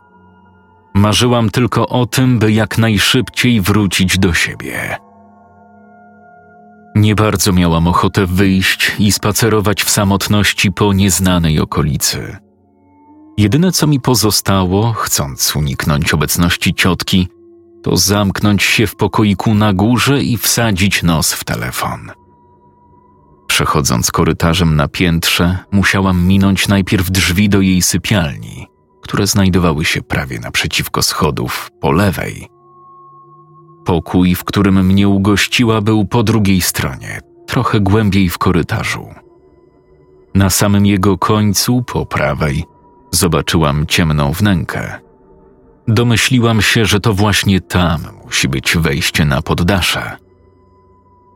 [0.95, 4.97] Marzyłam tylko o tym, by jak najszybciej wrócić do siebie.
[6.95, 12.46] Nie bardzo miałam ochotę wyjść i spacerować w samotności po nieznanej okolicy.
[13.37, 17.29] Jedyne co mi pozostało, chcąc uniknąć obecności ciotki,
[17.83, 22.11] to zamknąć się w pokoiku na górze i wsadzić nos w telefon.
[23.47, 28.67] Przechodząc korytarzem na piętrze, musiałam minąć najpierw drzwi do jej sypialni,
[29.03, 32.49] które znajdowały się prawie naprzeciwko schodów, po lewej.
[33.85, 39.09] Pokój, w którym mnie ugościła, był po drugiej stronie, trochę głębiej w korytarzu.
[40.35, 42.65] Na samym jego końcu, po prawej,
[43.17, 45.01] zobaczyłam ciemną wnękę.
[45.89, 50.17] Domyśliłam się, że to właśnie tam musi być wejście na poddasze.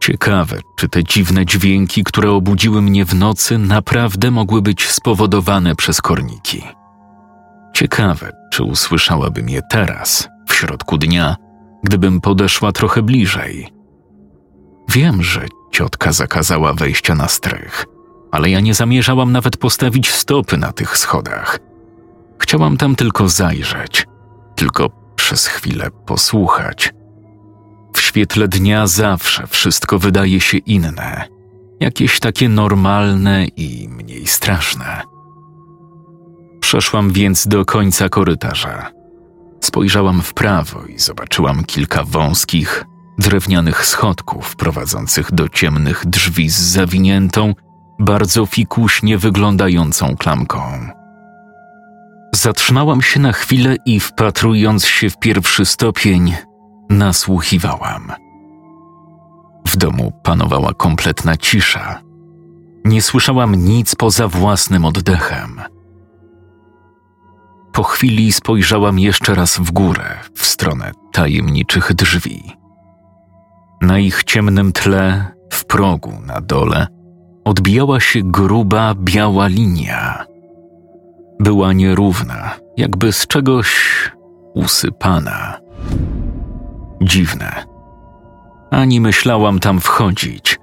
[0.00, 6.00] Ciekawe, czy te dziwne dźwięki, które obudziły mnie w nocy, naprawdę mogły być spowodowane przez
[6.00, 6.62] korniki.
[7.74, 11.36] Ciekawe, czy usłyszałabym je teraz, w środku dnia,
[11.84, 13.68] gdybym podeszła trochę bliżej.
[14.88, 17.86] Wiem, że ciotka zakazała wejścia na strych,
[18.32, 21.69] ale ja nie zamierzałam nawet postawić stopy na tych schodach.
[22.40, 24.06] Chciałam tam tylko zajrzeć,
[24.56, 26.92] tylko przez chwilę posłuchać.
[27.94, 31.28] W świetle dnia zawsze wszystko wydaje się inne,
[31.80, 35.02] jakieś takie normalne i mniej straszne.
[36.60, 38.90] Przeszłam więc do końca korytarza.
[39.60, 42.84] Spojrzałam w prawo i zobaczyłam kilka wąskich,
[43.18, 47.54] drewnianych schodków prowadzących do ciemnych drzwi z zawiniętą,
[47.98, 50.90] bardzo fikuśnie wyglądającą klamką.
[52.34, 56.34] Zatrzymałam się na chwilę i wpatrując się w pierwszy stopień,
[56.90, 58.12] nasłuchiwałam.
[59.68, 62.00] W domu panowała kompletna cisza.
[62.84, 65.60] Nie słyszałam nic poza własnym oddechem.
[67.72, 72.52] Po chwili spojrzałam jeszcze raz w górę, w stronę tajemniczych drzwi.
[73.82, 76.86] Na ich ciemnym tle, w progu na dole,
[77.44, 80.29] odbijała się gruba, biała linia.
[81.40, 83.74] Była nierówna, jakby z czegoś
[84.54, 85.60] usypana.
[87.02, 87.64] Dziwne.
[88.70, 90.58] Ani myślałam tam wchodzić.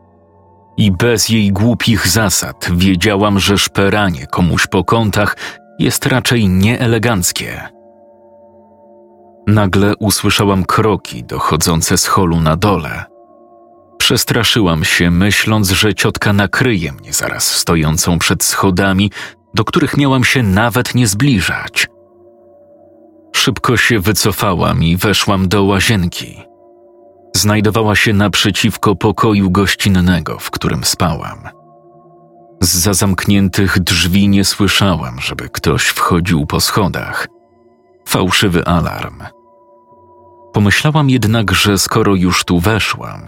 [0.77, 5.37] I bez jej głupich zasad wiedziałam, że szperanie komuś po kątach
[5.79, 7.61] jest raczej nieeleganckie.
[9.47, 13.05] Nagle usłyszałam kroki dochodzące z holu na dole.
[13.97, 19.11] Przestraszyłam się, myśląc, że ciotka nakryje mnie zaraz stojącą przed schodami,
[19.57, 21.87] do których miałam się nawet nie zbliżać.
[23.35, 26.43] Szybko się wycofałam i weszłam do łazienki.
[27.35, 31.39] Znajdowała się naprzeciwko pokoju gościnnego, w którym spałam.
[32.61, 37.27] Z zamkniętych drzwi nie słyszałam, żeby ktoś wchodził po schodach.
[38.07, 39.23] Fałszywy alarm.
[40.53, 43.21] Pomyślałam jednak, że skoro już tu weszłam,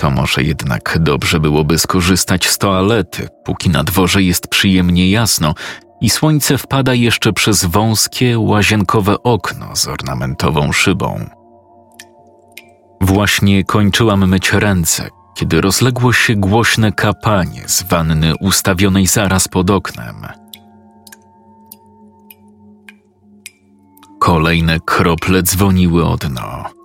[0.00, 5.54] to może jednak dobrze byłoby skorzystać z toalety, póki na dworze jest przyjemnie jasno
[6.00, 11.30] i słońce wpada jeszcze przez wąskie, łazienkowe okno z ornamentową szybą.
[13.00, 20.26] Właśnie kończyłam myć ręce, kiedy rozległo się głośne kapanie z wanny ustawionej zaraz pod oknem.
[24.20, 26.79] Kolejne krople dzwoniły o dno.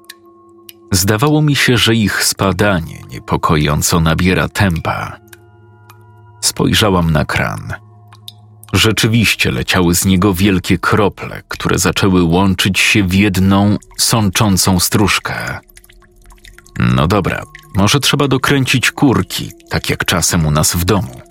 [0.91, 5.19] Zdawało mi się, że ich spadanie niepokojąco nabiera tempa.
[6.41, 7.74] Spojrzałam na kran.
[8.74, 15.60] Rzeczywiście leciały z niego wielkie krople, które zaczęły łączyć się w jedną sączącą stróżkę.
[16.80, 17.43] No dobra,
[17.76, 21.21] może trzeba dokręcić kurki, tak jak czasem u nas w domu.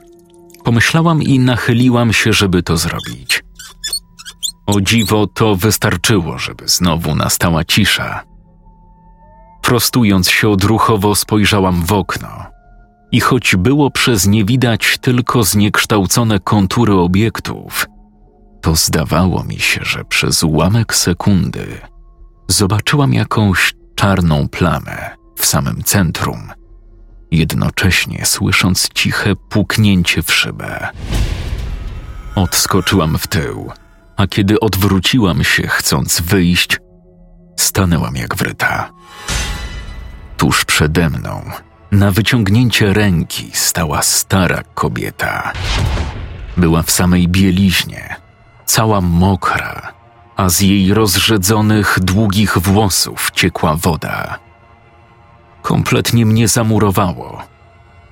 [0.65, 3.45] Pomyślałam i nachyliłam się, żeby to zrobić.
[4.67, 8.34] O dziwo to wystarczyło, żeby znowu nastała cisza.
[9.65, 12.29] Prostując się odruchowo spojrzałam w okno
[13.13, 17.87] i choć było przez nie widać tylko zniekształcone kontury obiektów,
[18.61, 21.67] to zdawało mi się, że przez ułamek sekundy
[22.49, 26.53] zobaczyłam jakąś czarną plamę w samym centrum,
[27.31, 30.89] jednocześnie słysząc ciche puknięcie w szybę.
[32.35, 33.73] Odskoczyłam w tył,
[34.17, 36.79] a kiedy odwróciłam się, chcąc wyjść,
[37.57, 38.94] stanęłam jak wryta.
[40.45, 41.43] Tuż przede mną,
[41.93, 45.53] na wyciągnięcie ręki, stała stara kobieta.
[46.57, 48.17] Była w samej bieliźnie,
[48.67, 49.93] cała mokra,
[50.37, 54.39] a z jej rozrzedzonych, długich włosów ciekła woda.
[55.63, 57.43] Kompletnie mnie zamurowało.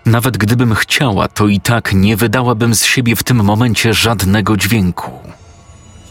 [0.06, 5.10] Nawet gdybym chciała, to i tak nie wydałabym z siebie w tym momencie żadnego dźwięku.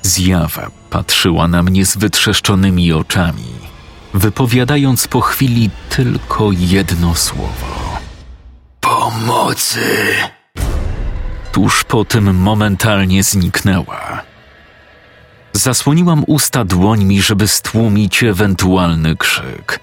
[0.01, 3.60] Zjawa patrzyła na mnie z wytrzeszczonymi oczami,
[4.13, 7.99] wypowiadając po chwili tylko jedno słowo:
[8.81, 10.15] Pomocy!
[11.51, 14.21] Tuż po tym momentalnie zniknęła.
[15.53, 19.79] Zasłoniłam usta dłońmi, żeby stłumić ewentualny krzyk,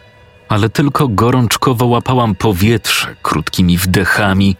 [0.49, 4.57] ale tylko gorączkowo łapałam powietrze krótkimi wdechami,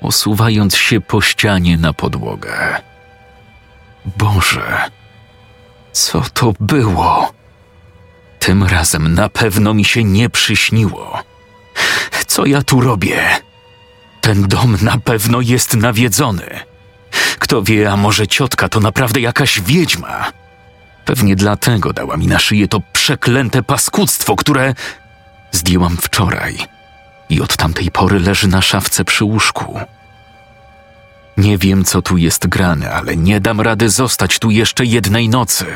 [0.00, 2.80] osuwając się po ścianie na podłogę.
[4.16, 4.90] Boże,
[5.92, 7.37] co to było?
[8.38, 11.22] Tym razem na pewno mi się nie przyśniło.
[12.26, 13.20] Co ja tu robię?
[14.20, 16.60] Ten dom na pewno jest nawiedzony.
[17.38, 20.32] Kto wie, a może ciotka to naprawdę jakaś wiedźma.
[21.04, 24.74] Pewnie dlatego dała mi na szyję to przeklęte paskudztwo, które
[25.52, 26.58] zdjęłam wczoraj
[27.28, 29.80] i od tamtej pory leży na szafce przy łóżku.
[31.36, 35.66] Nie wiem, co tu jest grane, ale nie dam rady zostać tu jeszcze jednej nocy.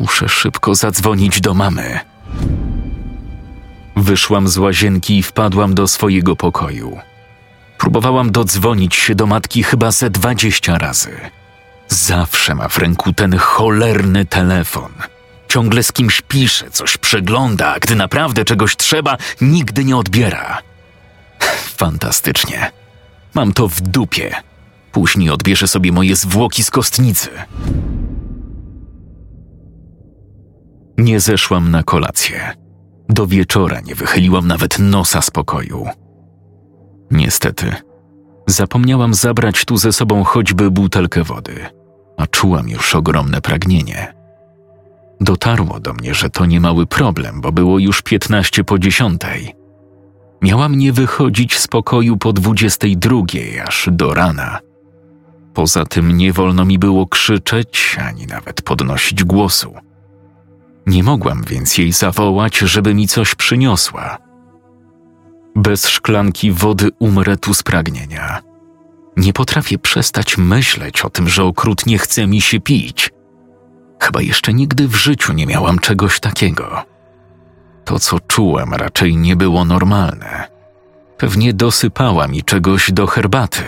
[0.00, 2.00] Muszę szybko zadzwonić do mamy.
[3.96, 6.98] Wyszłam z łazienki i wpadłam do swojego pokoju.
[7.78, 11.20] Próbowałam dodzwonić się do matki chyba ze dwadzieścia razy.
[11.88, 14.92] Zawsze ma w ręku ten cholerny telefon.
[15.48, 20.58] Ciągle z kimś pisze, coś przegląda, a gdy naprawdę czegoś trzeba, nigdy nie odbiera.
[21.82, 22.70] Fantastycznie.
[23.34, 24.34] Mam to w dupie.
[24.92, 27.30] Później odbierze sobie moje zwłoki z kostnicy.
[30.98, 32.52] Nie zeszłam na kolację.
[33.08, 35.86] Do wieczora nie wychyliłam nawet nosa z pokoju.
[37.10, 37.72] Niestety,
[38.46, 41.66] zapomniałam zabrać tu ze sobą choćby butelkę wody,
[42.16, 44.14] a czułam już ogromne pragnienie.
[45.20, 49.54] Dotarło do mnie, że to nie mały problem, bo było już piętnaście po dziesiątej.
[50.42, 54.58] Miałam nie wychodzić z pokoju po dwudziestej drugiej aż do rana.
[55.54, 59.74] Poza tym nie wolno mi było krzyczeć ani nawet podnosić głosu.
[60.88, 64.18] Nie mogłam więc jej zawołać, żeby mi coś przyniosła.
[65.56, 68.42] Bez szklanki wody umrę tu z pragnienia.
[69.16, 73.10] Nie potrafię przestać myśleć o tym, że okrutnie chce mi się pić.
[74.00, 76.82] Chyba jeszcze nigdy w życiu nie miałam czegoś takiego.
[77.84, 80.48] To, co czułem, raczej nie było normalne.
[81.18, 83.62] Pewnie dosypała mi czegoś do herbaty.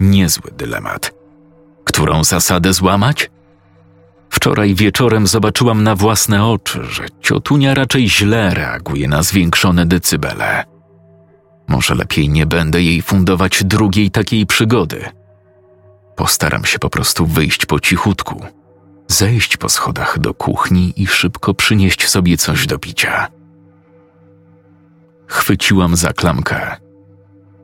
[0.00, 1.14] Niezły dylemat.
[1.84, 3.30] Którą zasadę złamać?
[4.30, 10.64] Wczoraj wieczorem zobaczyłam na własne oczy, że ciotunia raczej źle reaguje na zwiększone decybele.
[11.68, 15.04] Może lepiej nie będę jej fundować drugiej takiej przygody.
[16.16, 18.42] Postaram się po prostu wyjść po cichutku,
[19.08, 23.28] zejść po schodach do kuchni i szybko przynieść sobie coś do picia.
[25.26, 26.76] Chwyciłam za klamkę.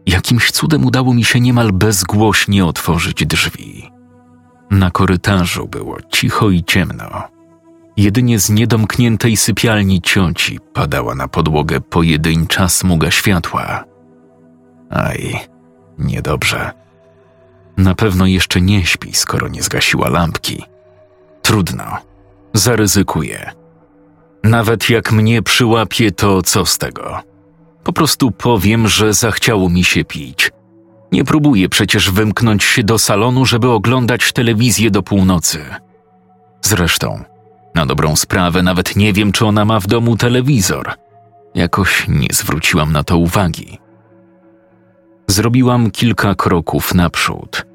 [0.07, 3.91] Jakimś cudem udało mi się niemal bezgłośnie otworzyć drzwi.
[4.73, 7.23] Na korytarzu było cicho i ciemno.
[7.97, 13.85] Jedynie z niedomkniętej sypialni cioci padała na podłogę pojedyncza smuga światła.
[14.91, 15.41] Aj,
[15.99, 16.71] niedobrze.
[17.77, 20.65] Na pewno jeszcze nie śpi, skoro nie zgasiła lampki.
[21.43, 21.99] Trudno.
[22.55, 23.53] Zaryzykuję.
[24.45, 27.21] Nawet jak mnie przyłapie, to co z tego?
[27.85, 30.51] Po prostu powiem, że zachciało mi się pić.
[31.13, 35.65] Nie próbuję przecież wymknąć się do salonu, żeby oglądać telewizję do północy.
[36.63, 37.25] Zresztą,
[37.75, 40.95] na dobrą sprawę nawet nie wiem, czy ona ma w domu telewizor.
[41.55, 43.79] Jakoś nie zwróciłam na to uwagi.
[45.27, 47.67] Zrobiłam kilka kroków naprzód.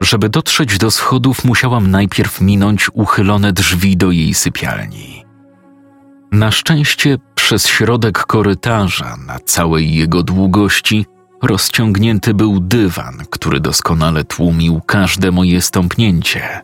[0.00, 5.24] Żeby dotrzeć do schodów, musiałam najpierw minąć uchylone drzwi do jej sypialni.
[6.32, 11.06] Na szczęście przez środek korytarza, na całej jego długości,
[11.46, 16.60] rozciągnięty był dywan, który doskonale tłumił każde moje stąpnięcie.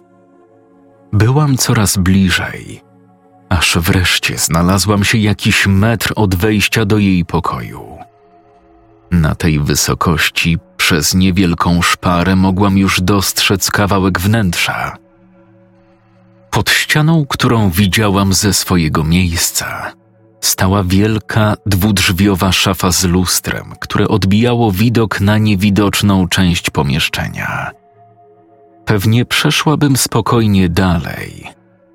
[1.12, 2.82] Byłam coraz bliżej,
[3.48, 7.98] aż wreszcie znalazłam się jakiś metr od wejścia do jej pokoju.
[9.10, 14.96] Na tej wysokości przez niewielką szparę mogłam już dostrzec kawałek wnętrza.
[16.50, 19.92] Pod ścianą, którą widziałam ze swojego miejsca,
[20.40, 27.70] stała wielka, dwudrzwiowa szafa z lustrem, które odbijało widok na niewidoczną część pomieszczenia.
[28.84, 31.46] Pewnie przeszłabym spokojnie dalej,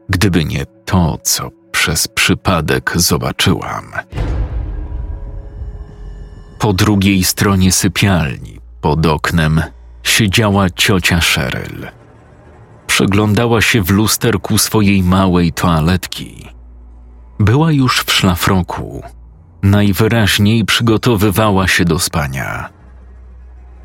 [0.09, 3.91] gdyby nie to, co przez przypadek zobaczyłam.
[6.59, 9.61] Po drugiej stronie sypialni, pod oknem,
[10.03, 11.87] siedziała ciocia Sheryl.
[12.87, 16.54] Przeglądała się w lusterku swojej małej toaletki.
[17.39, 19.03] Była już w szlafroku.
[19.63, 22.69] Najwyraźniej przygotowywała się do spania.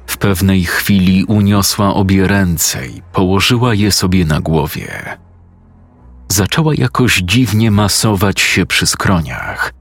[0.06, 5.18] W pewnej chwili uniosła obie ręce i położyła je sobie na głowie.
[6.28, 9.72] Zaczęła jakoś dziwnie masować się przy skroniach.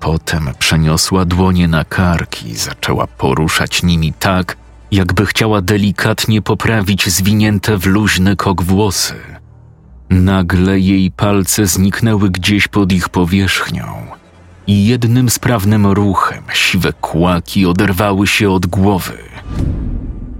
[0.00, 4.56] Potem przeniosła dłonie na kark i zaczęła poruszać nimi tak,
[4.90, 9.41] jakby chciała delikatnie poprawić zwinięte w luźny kok włosy.
[10.12, 14.06] Nagle jej palce zniknęły gdzieś pod ich powierzchnią
[14.66, 19.18] i jednym sprawnym ruchem siwe kłaki oderwały się od głowy.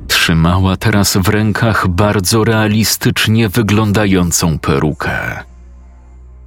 [0.08, 5.44] Trzymała teraz w rękach bardzo realistycznie wyglądającą perukę.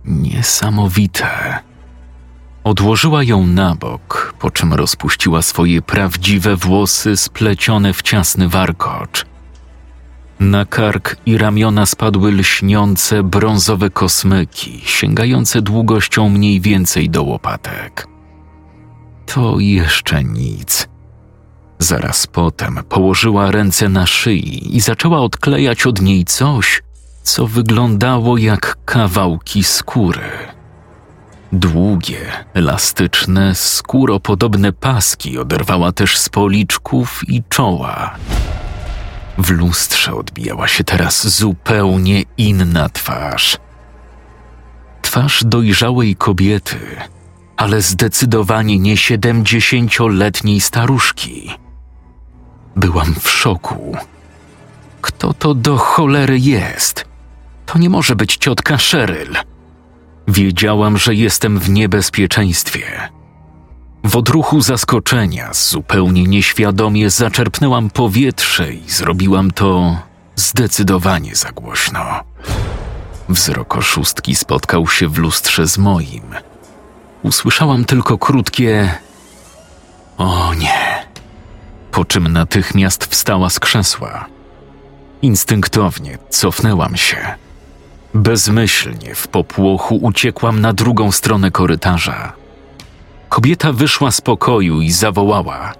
[0.05, 1.59] Niesamowite.
[2.63, 9.25] Odłożyła ją na bok, po czym rozpuściła swoje prawdziwe włosy splecione w ciasny warkocz.
[10.39, 18.07] Na kark i ramiona spadły lśniące brązowe kosmyki, sięgające długością mniej więcej do łopatek.
[19.25, 20.87] To jeszcze nic.
[21.79, 26.83] Zaraz potem położyła ręce na szyi i zaczęła odklejać od niej coś,
[27.23, 30.29] co wyglądało jak kawałki skóry.
[31.51, 32.19] Długie,
[32.53, 38.15] elastyczne, skóropodobne paski oderwała też z policzków i czoła.
[39.37, 43.57] W lustrze odbijała się teraz zupełnie inna twarz.
[45.01, 46.79] Twarz dojrzałej kobiety,
[47.57, 51.51] ale zdecydowanie nie siedemdziesięcioletniej staruszki.
[52.75, 53.97] Byłam w szoku.
[55.01, 57.05] Kto to do cholery jest?
[57.65, 59.35] To nie może być ciotka Sheryl.
[60.27, 63.09] Wiedziałam, że jestem w niebezpieczeństwie.
[64.05, 69.97] W odruchu zaskoczenia, zupełnie nieświadomie zaczerpnęłam powietrze i zrobiłam to
[70.35, 72.05] zdecydowanie za głośno.
[73.29, 76.23] Wzrok oszustki spotkał się w lustrze z moim.
[77.23, 78.91] Usłyszałam tylko krótkie:
[80.17, 81.05] O nie!
[81.91, 84.25] Po czym natychmiast wstała z krzesła.
[85.21, 87.35] Instynktownie cofnęłam się.
[88.13, 92.44] Bezmyślnie w popłochu uciekłam na drugą stronę korytarza.
[93.35, 95.73] Kobieta wyszła z pokoju i zawołała: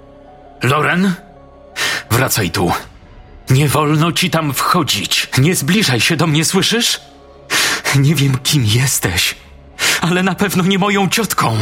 [0.64, 1.14] Loren,
[2.12, 2.72] wracaj tu.
[3.50, 5.30] Nie wolno ci tam wchodzić.
[5.38, 7.02] Nie zbliżaj się do mnie, słyszysz?
[7.96, 9.36] Nie wiem, kim jesteś,
[10.02, 11.58] ale na pewno nie moją ciotką.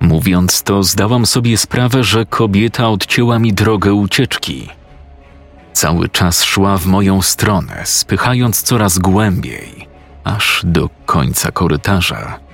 [0.00, 4.68] Mówiąc to, zdałam sobie sprawę, że kobieta odcięła mi drogę ucieczki.
[5.72, 9.88] Cały czas szła w moją stronę, spychając coraz głębiej,
[10.24, 12.45] aż do końca korytarza.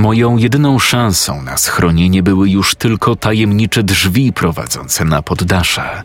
[0.00, 6.02] Moją jedyną szansą na schronienie były już tylko tajemnicze drzwi prowadzące na poddasze.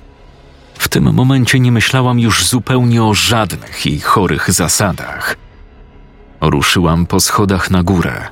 [0.74, 5.36] W tym momencie nie myślałam już zupełnie o żadnych jej chorych zasadach.
[6.42, 8.28] Ruszyłam po schodach na górę.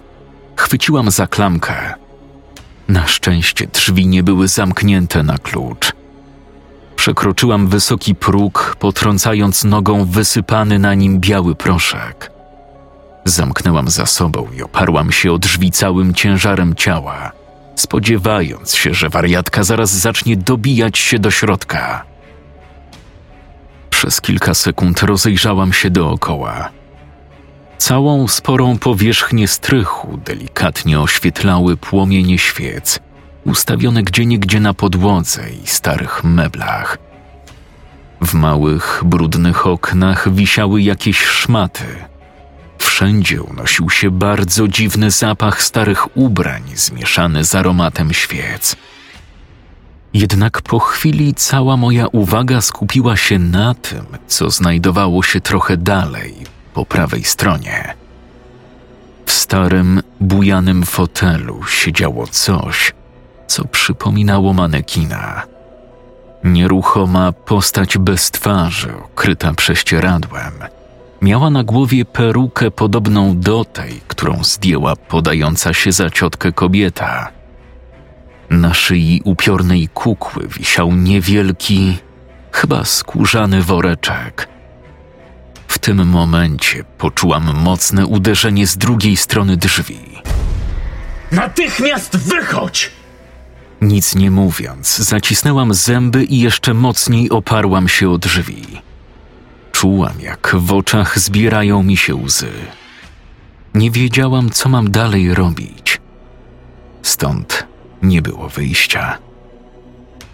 [0.56, 1.94] Chwyciłam za klamkę.
[2.88, 5.94] Na szczęście drzwi nie były zamknięte na klucz.
[6.96, 12.33] Przekroczyłam wysoki próg, potrącając nogą wysypany na nim biały proszek.
[13.26, 17.32] Zamknęłam za sobą i oparłam się o drzwi całym ciężarem ciała,
[17.76, 22.04] spodziewając się, że wariatka zaraz zacznie dobijać się do środka.
[23.90, 26.70] Przez kilka sekund rozejrzałam się dookoła.
[27.78, 33.00] Całą sporą powierzchnię strychu delikatnie oświetlały płomienie świec,
[33.46, 36.98] ustawione gdzieniegdzie na podłodze i starych meblach.
[38.22, 41.86] W małych, brudnych oknach wisiały jakieś szmaty.
[42.84, 48.76] Wszędzie unosił się bardzo dziwny zapach starych ubrań zmieszany z aromatem świec.
[50.14, 56.36] Jednak po chwili cała moja uwaga skupiła się na tym, co znajdowało się trochę dalej,
[56.74, 57.94] po prawej stronie.
[59.26, 62.94] W starym, bujanym fotelu siedziało coś,
[63.48, 65.44] co przypominało manekina.
[66.44, 70.54] Nieruchoma postać bez twarzy, okryta prześcieradłem,
[71.24, 77.32] miała na głowie perukę podobną do tej, którą zdjęła podająca się za ciotkę kobieta.
[78.50, 81.98] Na szyi upiornej kukły wisiał niewielki,
[82.52, 84.48] chyba skórzany woreczek.
[85.68, 90.00] W tym momencie poczułam mocne uderzenie z drugiej strony drzwi.
[91.32, 92.92] Natychmiast wychodź!
[93.82, 98.82] Nic nie mówiąc, zacisnęłam zęby i jeszcze mocniej oparłam się o drzwi.
[99.74, 102.52] Czułam, jak w oczach zbierają mi się łzy.
[103.74, 106.02] Nie wiedziałam, co mam dalej robić.
[107.02, 107.68] Stąd
[108.02, 109.18] nie było wyjścia.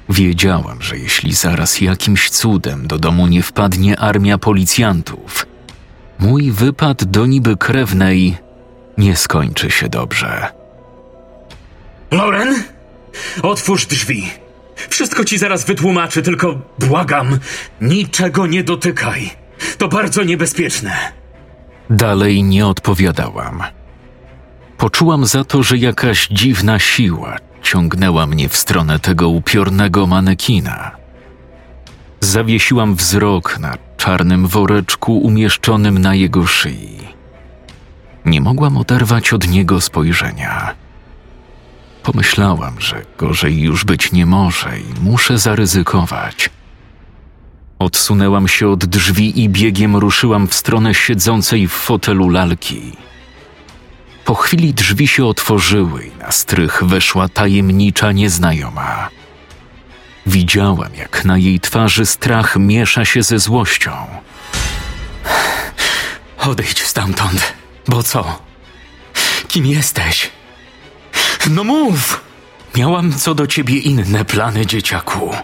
[0.09, 5.45] Wiedziałam, że jeśli zaraz jakimś cudem do domu nie wpadnie armia policjantów,
[6.19, 8.37] mój wypad do niby krewnej
[8.97, 10.47] nie skończy się dobrze.
[12.11, 12.63] Loren?
[13.43, 14.29] Otwórz drzwi.
[14.89, 17.39] Wszystko ci zaraz wytłumaczę, tylko błagam,
[17.81, 19.29] niczego nie dotykaj.
[19.77, 20.91] To bardzo niebezpieczne.
[21.89, 23.63] Dalej nie odpowiadałam.
[24.77, 30.91] Poczułam za to, że jakaś dziwna siła ciągnęła mnie w stronę tego upiornego manekina.
[32.19, 36.99] Zawiesiłam wzrok na czarnym woreczku umieszczonym na jego szyi.
[38.25, 40.75] Nie mogłam oderwać od niego spojrzenia.
[42.03, 46.49] Pomyślałam, że gorzej już być nie może i muszę zaryzykować.
[47.79, 52.91] Odsunęłam się od drzwi i biegiem ruszyłam w stronę siedzącej w fotelu lalki.
[54.25, 59.09] Po chwili drzwi się otworzyły i na strych weszła tajemnicza nieznajoma.
[60.25, 63.91] Widziałam, jak na jej twarzy strach miesza się ze złością.
[66.39, 67.53] Odejdź stamtąd,
[67.87, 68.39] bo co?
[69.47, 70.29] Kim jesteś?
[71.47, 72.21] No mów!
[72.75, 75.35] Miałam co do ciebie inne plany, dzieciaku.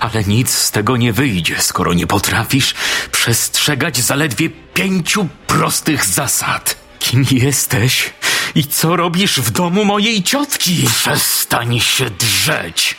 [0.00, 2.74] Ale nic z tego nie wyjdzie, skoro nie potrafisz
[3.12, 6.76] przestrzegać zaledwie pięciu prostych zasad.
[6.98, 8.12] Kim jesteś
[8.54, 10.84] i co robisz w domu mojej ciotki?
[10.86, 12.96] Przestań się drzeć!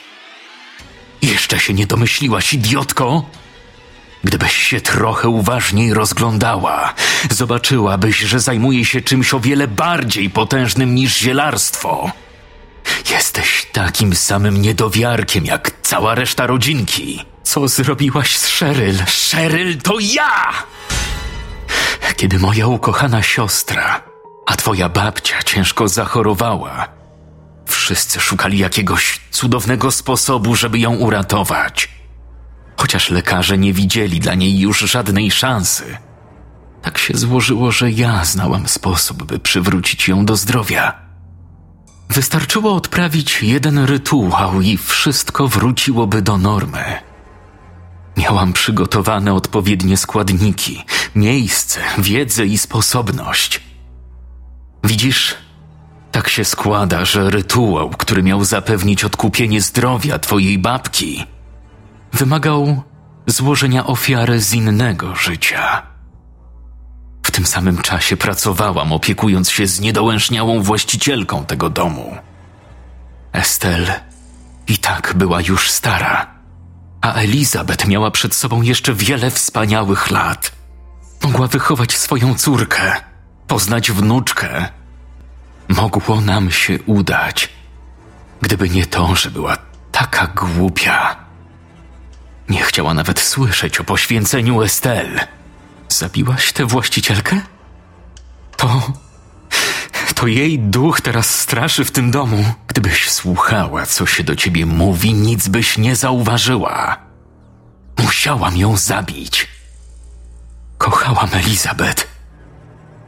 [1.21, 3.29] Jeszcze się nie domyśliłaś, idiotko?
[4.23, 6.93] Gdybyś się trochę uważniej rozglądała,
[7.31, 12.11] zobaczyłabyś, że zajmuję się czymś o wiele bardziej potężnym niż zielarstwo.
[13.09, 17.25] Jesteś takim samym niedowiarkiem jak cała reszta rodzinki.
[17.43, 19.05] Co zrobiłaś z Sheryl?
[19.07, 20.53] Sheryl to ja!
[22.15, 24.03] Kiedy moja ukochana siostra,
[24.45, 26.87] a twoja babcia ciężko zachorowała,
[27.65, 31.89] wszyscy szukali jakiegoś cudownego sposobu, żeby ją uratować.
[32.77, 35.97] Chociaż lekarze nie widzieli dla niej już żadnej szansy.
[36.81, 40.93] Tak się złożyło, że ja znałam sposób, by przywrócić ją do zdrowia.
[42.09, 46.83] Wystarczyło odprawić jeden rytuał i wszystko wróciłoby do normy.
[48.17, 50.83] Miałam przygotowane odpowiednie składniki,
[51.15, 53.61] miejsce, wiedzę i sposobność.
[54.83, 55.35] Widzisz,
[56.11, 61.25] tak się składa, że rytuał, który miał zapewnić odkupienie zdrowia twojej babki,
[62.13, 62.83] wymagał
[63.27, 65.81] złożenia ofiary z innego życia.
[67.23, 72.17] W tym samym czasie pracowałam, opiekując się z niedołężniałą właścicielką tego domu.
[73.33, 73.91] Estel
[74.67, 76.27] i tak była już stara,
[77.01, 80.51] a Elizabeth miała przed sobą jeszcze wiele wspaniałych lat.
[81.23, 82.95] Mogła wychować swoją córkę,
[83.47, 84.69] poznać wnuczkę.
[85.67, 87.49] Mogło nam się udać,
[88.41, 89.57] gdyby nie to, że była
[89.91, 91.22] taka głupia.
[92.49, 95.27] Nie chciała nawet słyszeć o poświęceniu Estelle.
[95.89, 97.41] Zabiłaś tę właścicielkę?
[98.57, 98.93] To.
[100.15, 102.45] To jej duch teraz straszy w tym domu.
[102.67, 106.97] Gdybyś słuchała, co się do ciebie mówi, nic byś nie zauważyła.
[107.97, 109.47] Musiałam ją zabić.
[110.77, 112.07] Kochałam Elizabeth.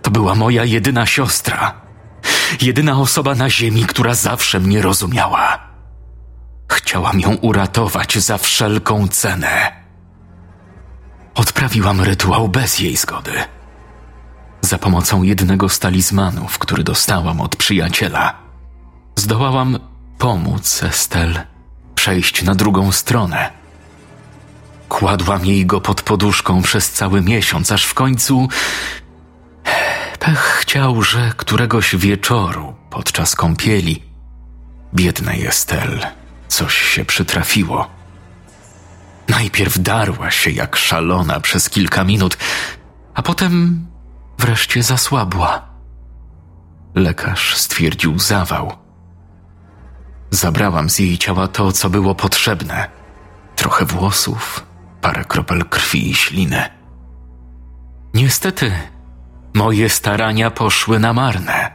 [0.02, 1.82] To była moja jedyna siostra.
[2.62, 5.75] Jedyna osoba na ziemi, która zawsze mnie rozumiała.
[6.72, 9.72] Chciałam ją uratować za wszelką cenę.
[11.36, 13.32] Odprawiłam rytuał bez jej zgody.
[14.62, 18.34] Za pomocą jednego z talizmanów, który dostałam od przyjaciela,
[19.16, 19.80] zdołałam
[20.18, 21.40] pomóc Estel
[21.96, 23.52] przejść na drugą stronę.
[24.90, 28.48] Kładłam jej go pod poduszką przez cały miesiąc, aż w końcu
[30.20, 34.04] pech chciał, że któregoś wieczoru podczas kąpieli
[34.94, 36.06] biednej Estel
[36.48, 37.88] coś się przytrafiło.
[39.30, 42.38] Najpierw darła się jak szalona przez kilka minut,
[43.14, 43.86] a potem
[44.40, 45.68] wreszcie zasłabła.
[46.96, 48.72] Lekarz stwierdził zawał.
[50.32, 52.90] Zabrałam z jej ciała to, co było potrzebne:
[53.56, 54.66] trochę włosów,
[55.02, 56.70] parę kropel krwi i śliny.
[58.14, 58.72] Niestety,
[59.54, 61.75] moje starania poszły na marne.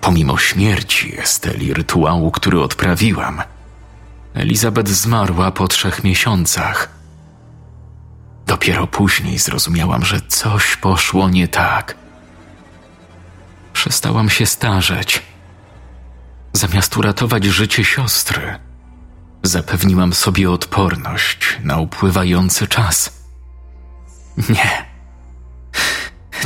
[0.00, 3.42] Pomimo śmierci Esteli rytuału, który odprawiłam,
[4.34, 6.88] Elizabeth zmarła po trzech miesiącach.
[8.46, 11.94] Dopiero później zrozumiałam, że coś poszło nie tak.
[13.72, 15.22] Przestałam się starzeć.
[16.52, 18.58] Zamiast uratować życie siostry,
[19.42, 23.22] zapewniłam sobie odporność na upływający czas.
[24.48, 24.84] Nie.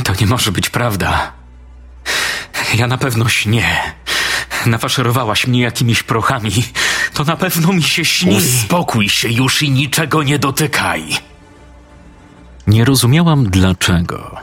[0.03, 1.33] To nie może być prawda.
[2.75, 3.65] Ja na pewno śnię.
[4.65, 6.51] Nafaszerowałaś mnie jakimiś prochami.
[7.13, 8.37] To na pewno mi się śni.
[8.37, 11.03] Uspokój się już i niczego nie dotykaj.
[12.67, 14.37] Nie rozumiałam dlaczego,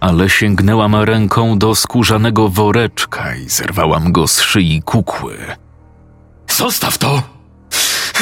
[0.00, 5.38] ale sięgnęłam ręką do skórzanego woreczka i zerwałam go z szyi kukły.
[6.50, 7.22] Zostaw to!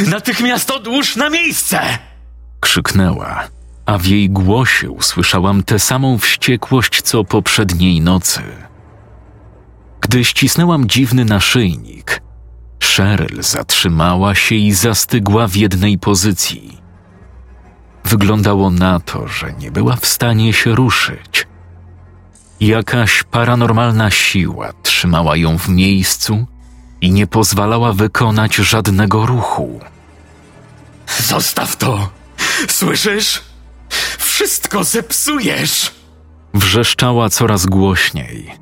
[0.06, 1.98] Natychmiast odłóż na miejsce!
[2.60, 3.44] Krzyknęła,
[3.86, 8.42] a w jej głosie usłyszałam tę samą wściekłość co poprzedniej nocy.
[10.02, 12.22] Gdy ścisnęłam dziwny naszyjnik,
[12.82, 16.78] Cheryl zatrzymała się i zastygła w jednej pozycji.
[18.04, 21.46] Wyglądało na to, że nie była w stanie się ruszyć.
[22.60, 26.46] Jakaś paranormalna siła trzymała ją w miejscu
[27.00, 29.80] i nie pozwalała wykonać żadnego ruchu.
[31.18, 32.10] Zostaw to!
[32.68, 33.42] Słyszysz?
[34.18, 35.90] Wszystko zepsujesz!
[36.54, 38.54] Wrzeszczała coraz głośniej,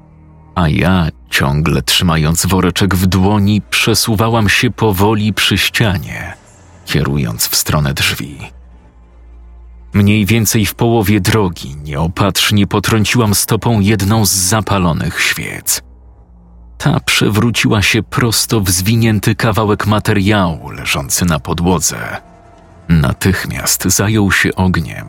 [0.55, 6.33] a ja, ciągle trzymając woreczek w dłoni, przesuwałam się powoli przy ścianie,
[6.87, 8.39] kierując w stronę drzwi.
[9.93, 15.83] Mniej więcej w połowie drogi nieopatrznie potrąciłam stopą jedną z zapalonych świec.
[16.79, 22.17] Ta przewróciła się prosto w zwinięty kawałek materiału leżący na podłodze.
[22.89, 25.07] Natychmiast zajął się ogniem,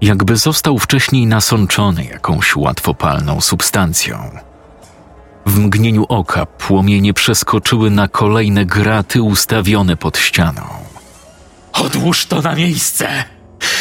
[0.00, 4.30] jakby został wcześniej nasączony jakąś łatwopalną substancją.
[5.46, 10.62] W mgnieniu oka płomienie przeskoczyły na kolejne graty ustawione pod ścianą.
[11.72, 13.24] Odłóż to na miejsce!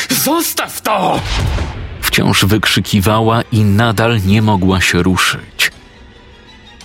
[0.10, 1.20] Zostaw to!
[2.02, 5.72] Wciąż wykrzykiwała i nadal nie mogła się ruszyć.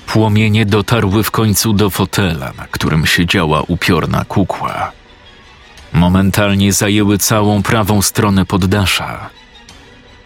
[0.07, 4.93] Płomienie dotarły w końcu do fotela, na którym siedziała upiorna kukła.
[5.93, 9.31] Momentalnie zajęły całą prawą stronę poddasza.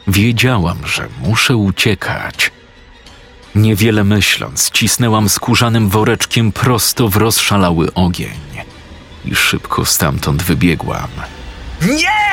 [0.08, 2.53] Wiedziałam, że muszę uciekać.
[3.54, 8.40] Niewiele myśląc, cisnęłam skórzanym woreczkiem prosto w rozszalały ogień
[9.24, 11.08] i szybko stamtąd wybiegłam.
[11.82, 12.24] Nie!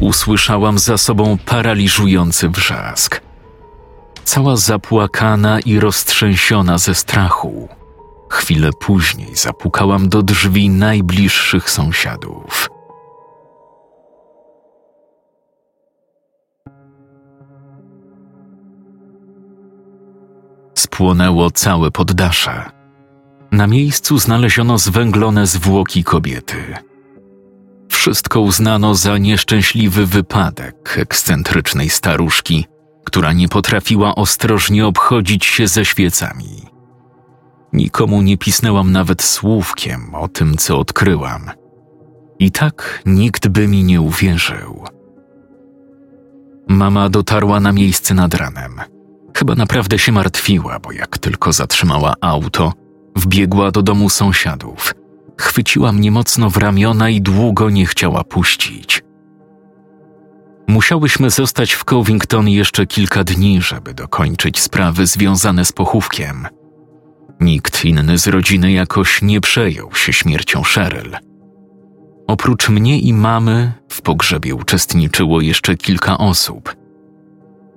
[0.00, 3.20] Usłyszałam za sobą paraliżujący wrzask.
[4.24, 7.68] Cała zapłakana i roztrzęsiona ze strachu.
[8.28, 12.71] Chwilę później zapukałam do drzwi najbliższych sąsiadów.
[20.82, 22.70] Spłonęło całe poddasze.
[23.52, 26.56] Na miejscu znaleziono zwęglone zwłoki kobiety.
[27.88, 32.66] Wszystko uznano za nieszczęśliwy wypadek ekscentrycznej staruszki,
[33.04, 36.62] która nie potrafiła ostrożnie obchodzić się ze świecami.
[37.72, 41.50] Nikomu nie pisnęłam nawet słówkiem o tym, co odkryłam.
[42.38, 44.84] I tak nikt by mi nie uwierzył.
[46.68, 48.91] Mama dotarła na miejsce nad ranem.
[49.34, 52.72] Chyba naprawdę się martwiła, bo jak tylko zatrzymała auto,
[53.16, 54.94] wbiegła do domu sąsiadów
[55.42, 59.02] chwyciła mnie mocno w ramiona i długo nie chciała puścić.
[60.68, 66.46] Musiałyśmy zostać w Covington jeszcze kilka dni, żeby dokończyć sprawy związane z pochówkiem.
[67.40, 71.16] Nikt inny z rodziny jakoś nie przejął się śmiercią Cheryl.
[72.26, 76.76] Oprócz mnie i mamy w pogrzebie uczestniczyło jeszcze kilka osób.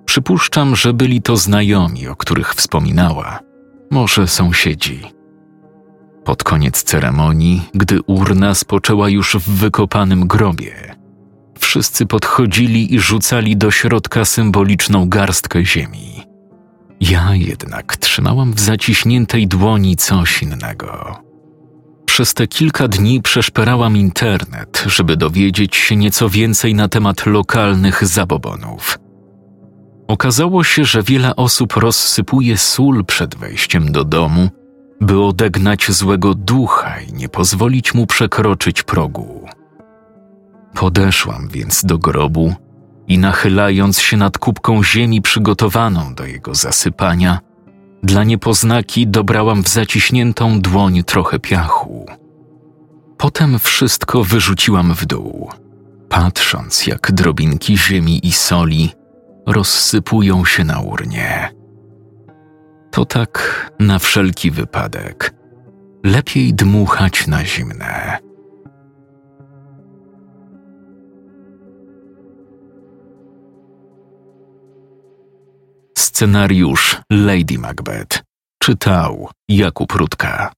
[0.06, 3.40] Przypuszczam, że byli to znajomi, o których wspominała,
[3.92, 5.02] może sąsiedzi.
[6.26, 10.96] Pod koniec ceremonii, gdy urna spoczęła już w wykopanym grobie,
[11.60, 16.24] wszyscy podchodzili i rzucali do środka symboliczną garstkę ziemi.
[17.02, 21.20] Ja jednak trzymałam w zaciśniętej dłoni coś innego.
[22.06, 29.00] Przez te kilka dni przeszperałam internet, żeby dowiedzieć się nieco więcej na temat lokalnych zabobonów.
[30.08, 34.50] Okazało się, że wiele osób rozsypuje sól przed wejściem do domu,
[35.02, 39.46] by odegnać złego ducha i nie pozwolić mu przekroczyć progu.
[40.74, 42.54] Podeszłam więc do grobu
[43.08, 47.40] i nachylając się nad kubką ziemi przygotowaną do jego zasypania,
[48.04, 52.06] dla niepoznaki dobrałam w zaciśniętą dłoń trochę piachu.
[53.18, 55.50] Potem wszystko wyrzuciłam w dół,
[56.10, 58.92] patrząc jak drobinki ziemi i soli
[59.48, 61.52] rozsypują się na urnie.
[62.92, 65.34] To tak na wszelki wypadek.
[66.04, 68.18] Lepiej dmuchać na zimne.
[75.98, 78.24] Scenariusz Lady Macbeth
[78.60, 80.55] czytał Jakub Rutka.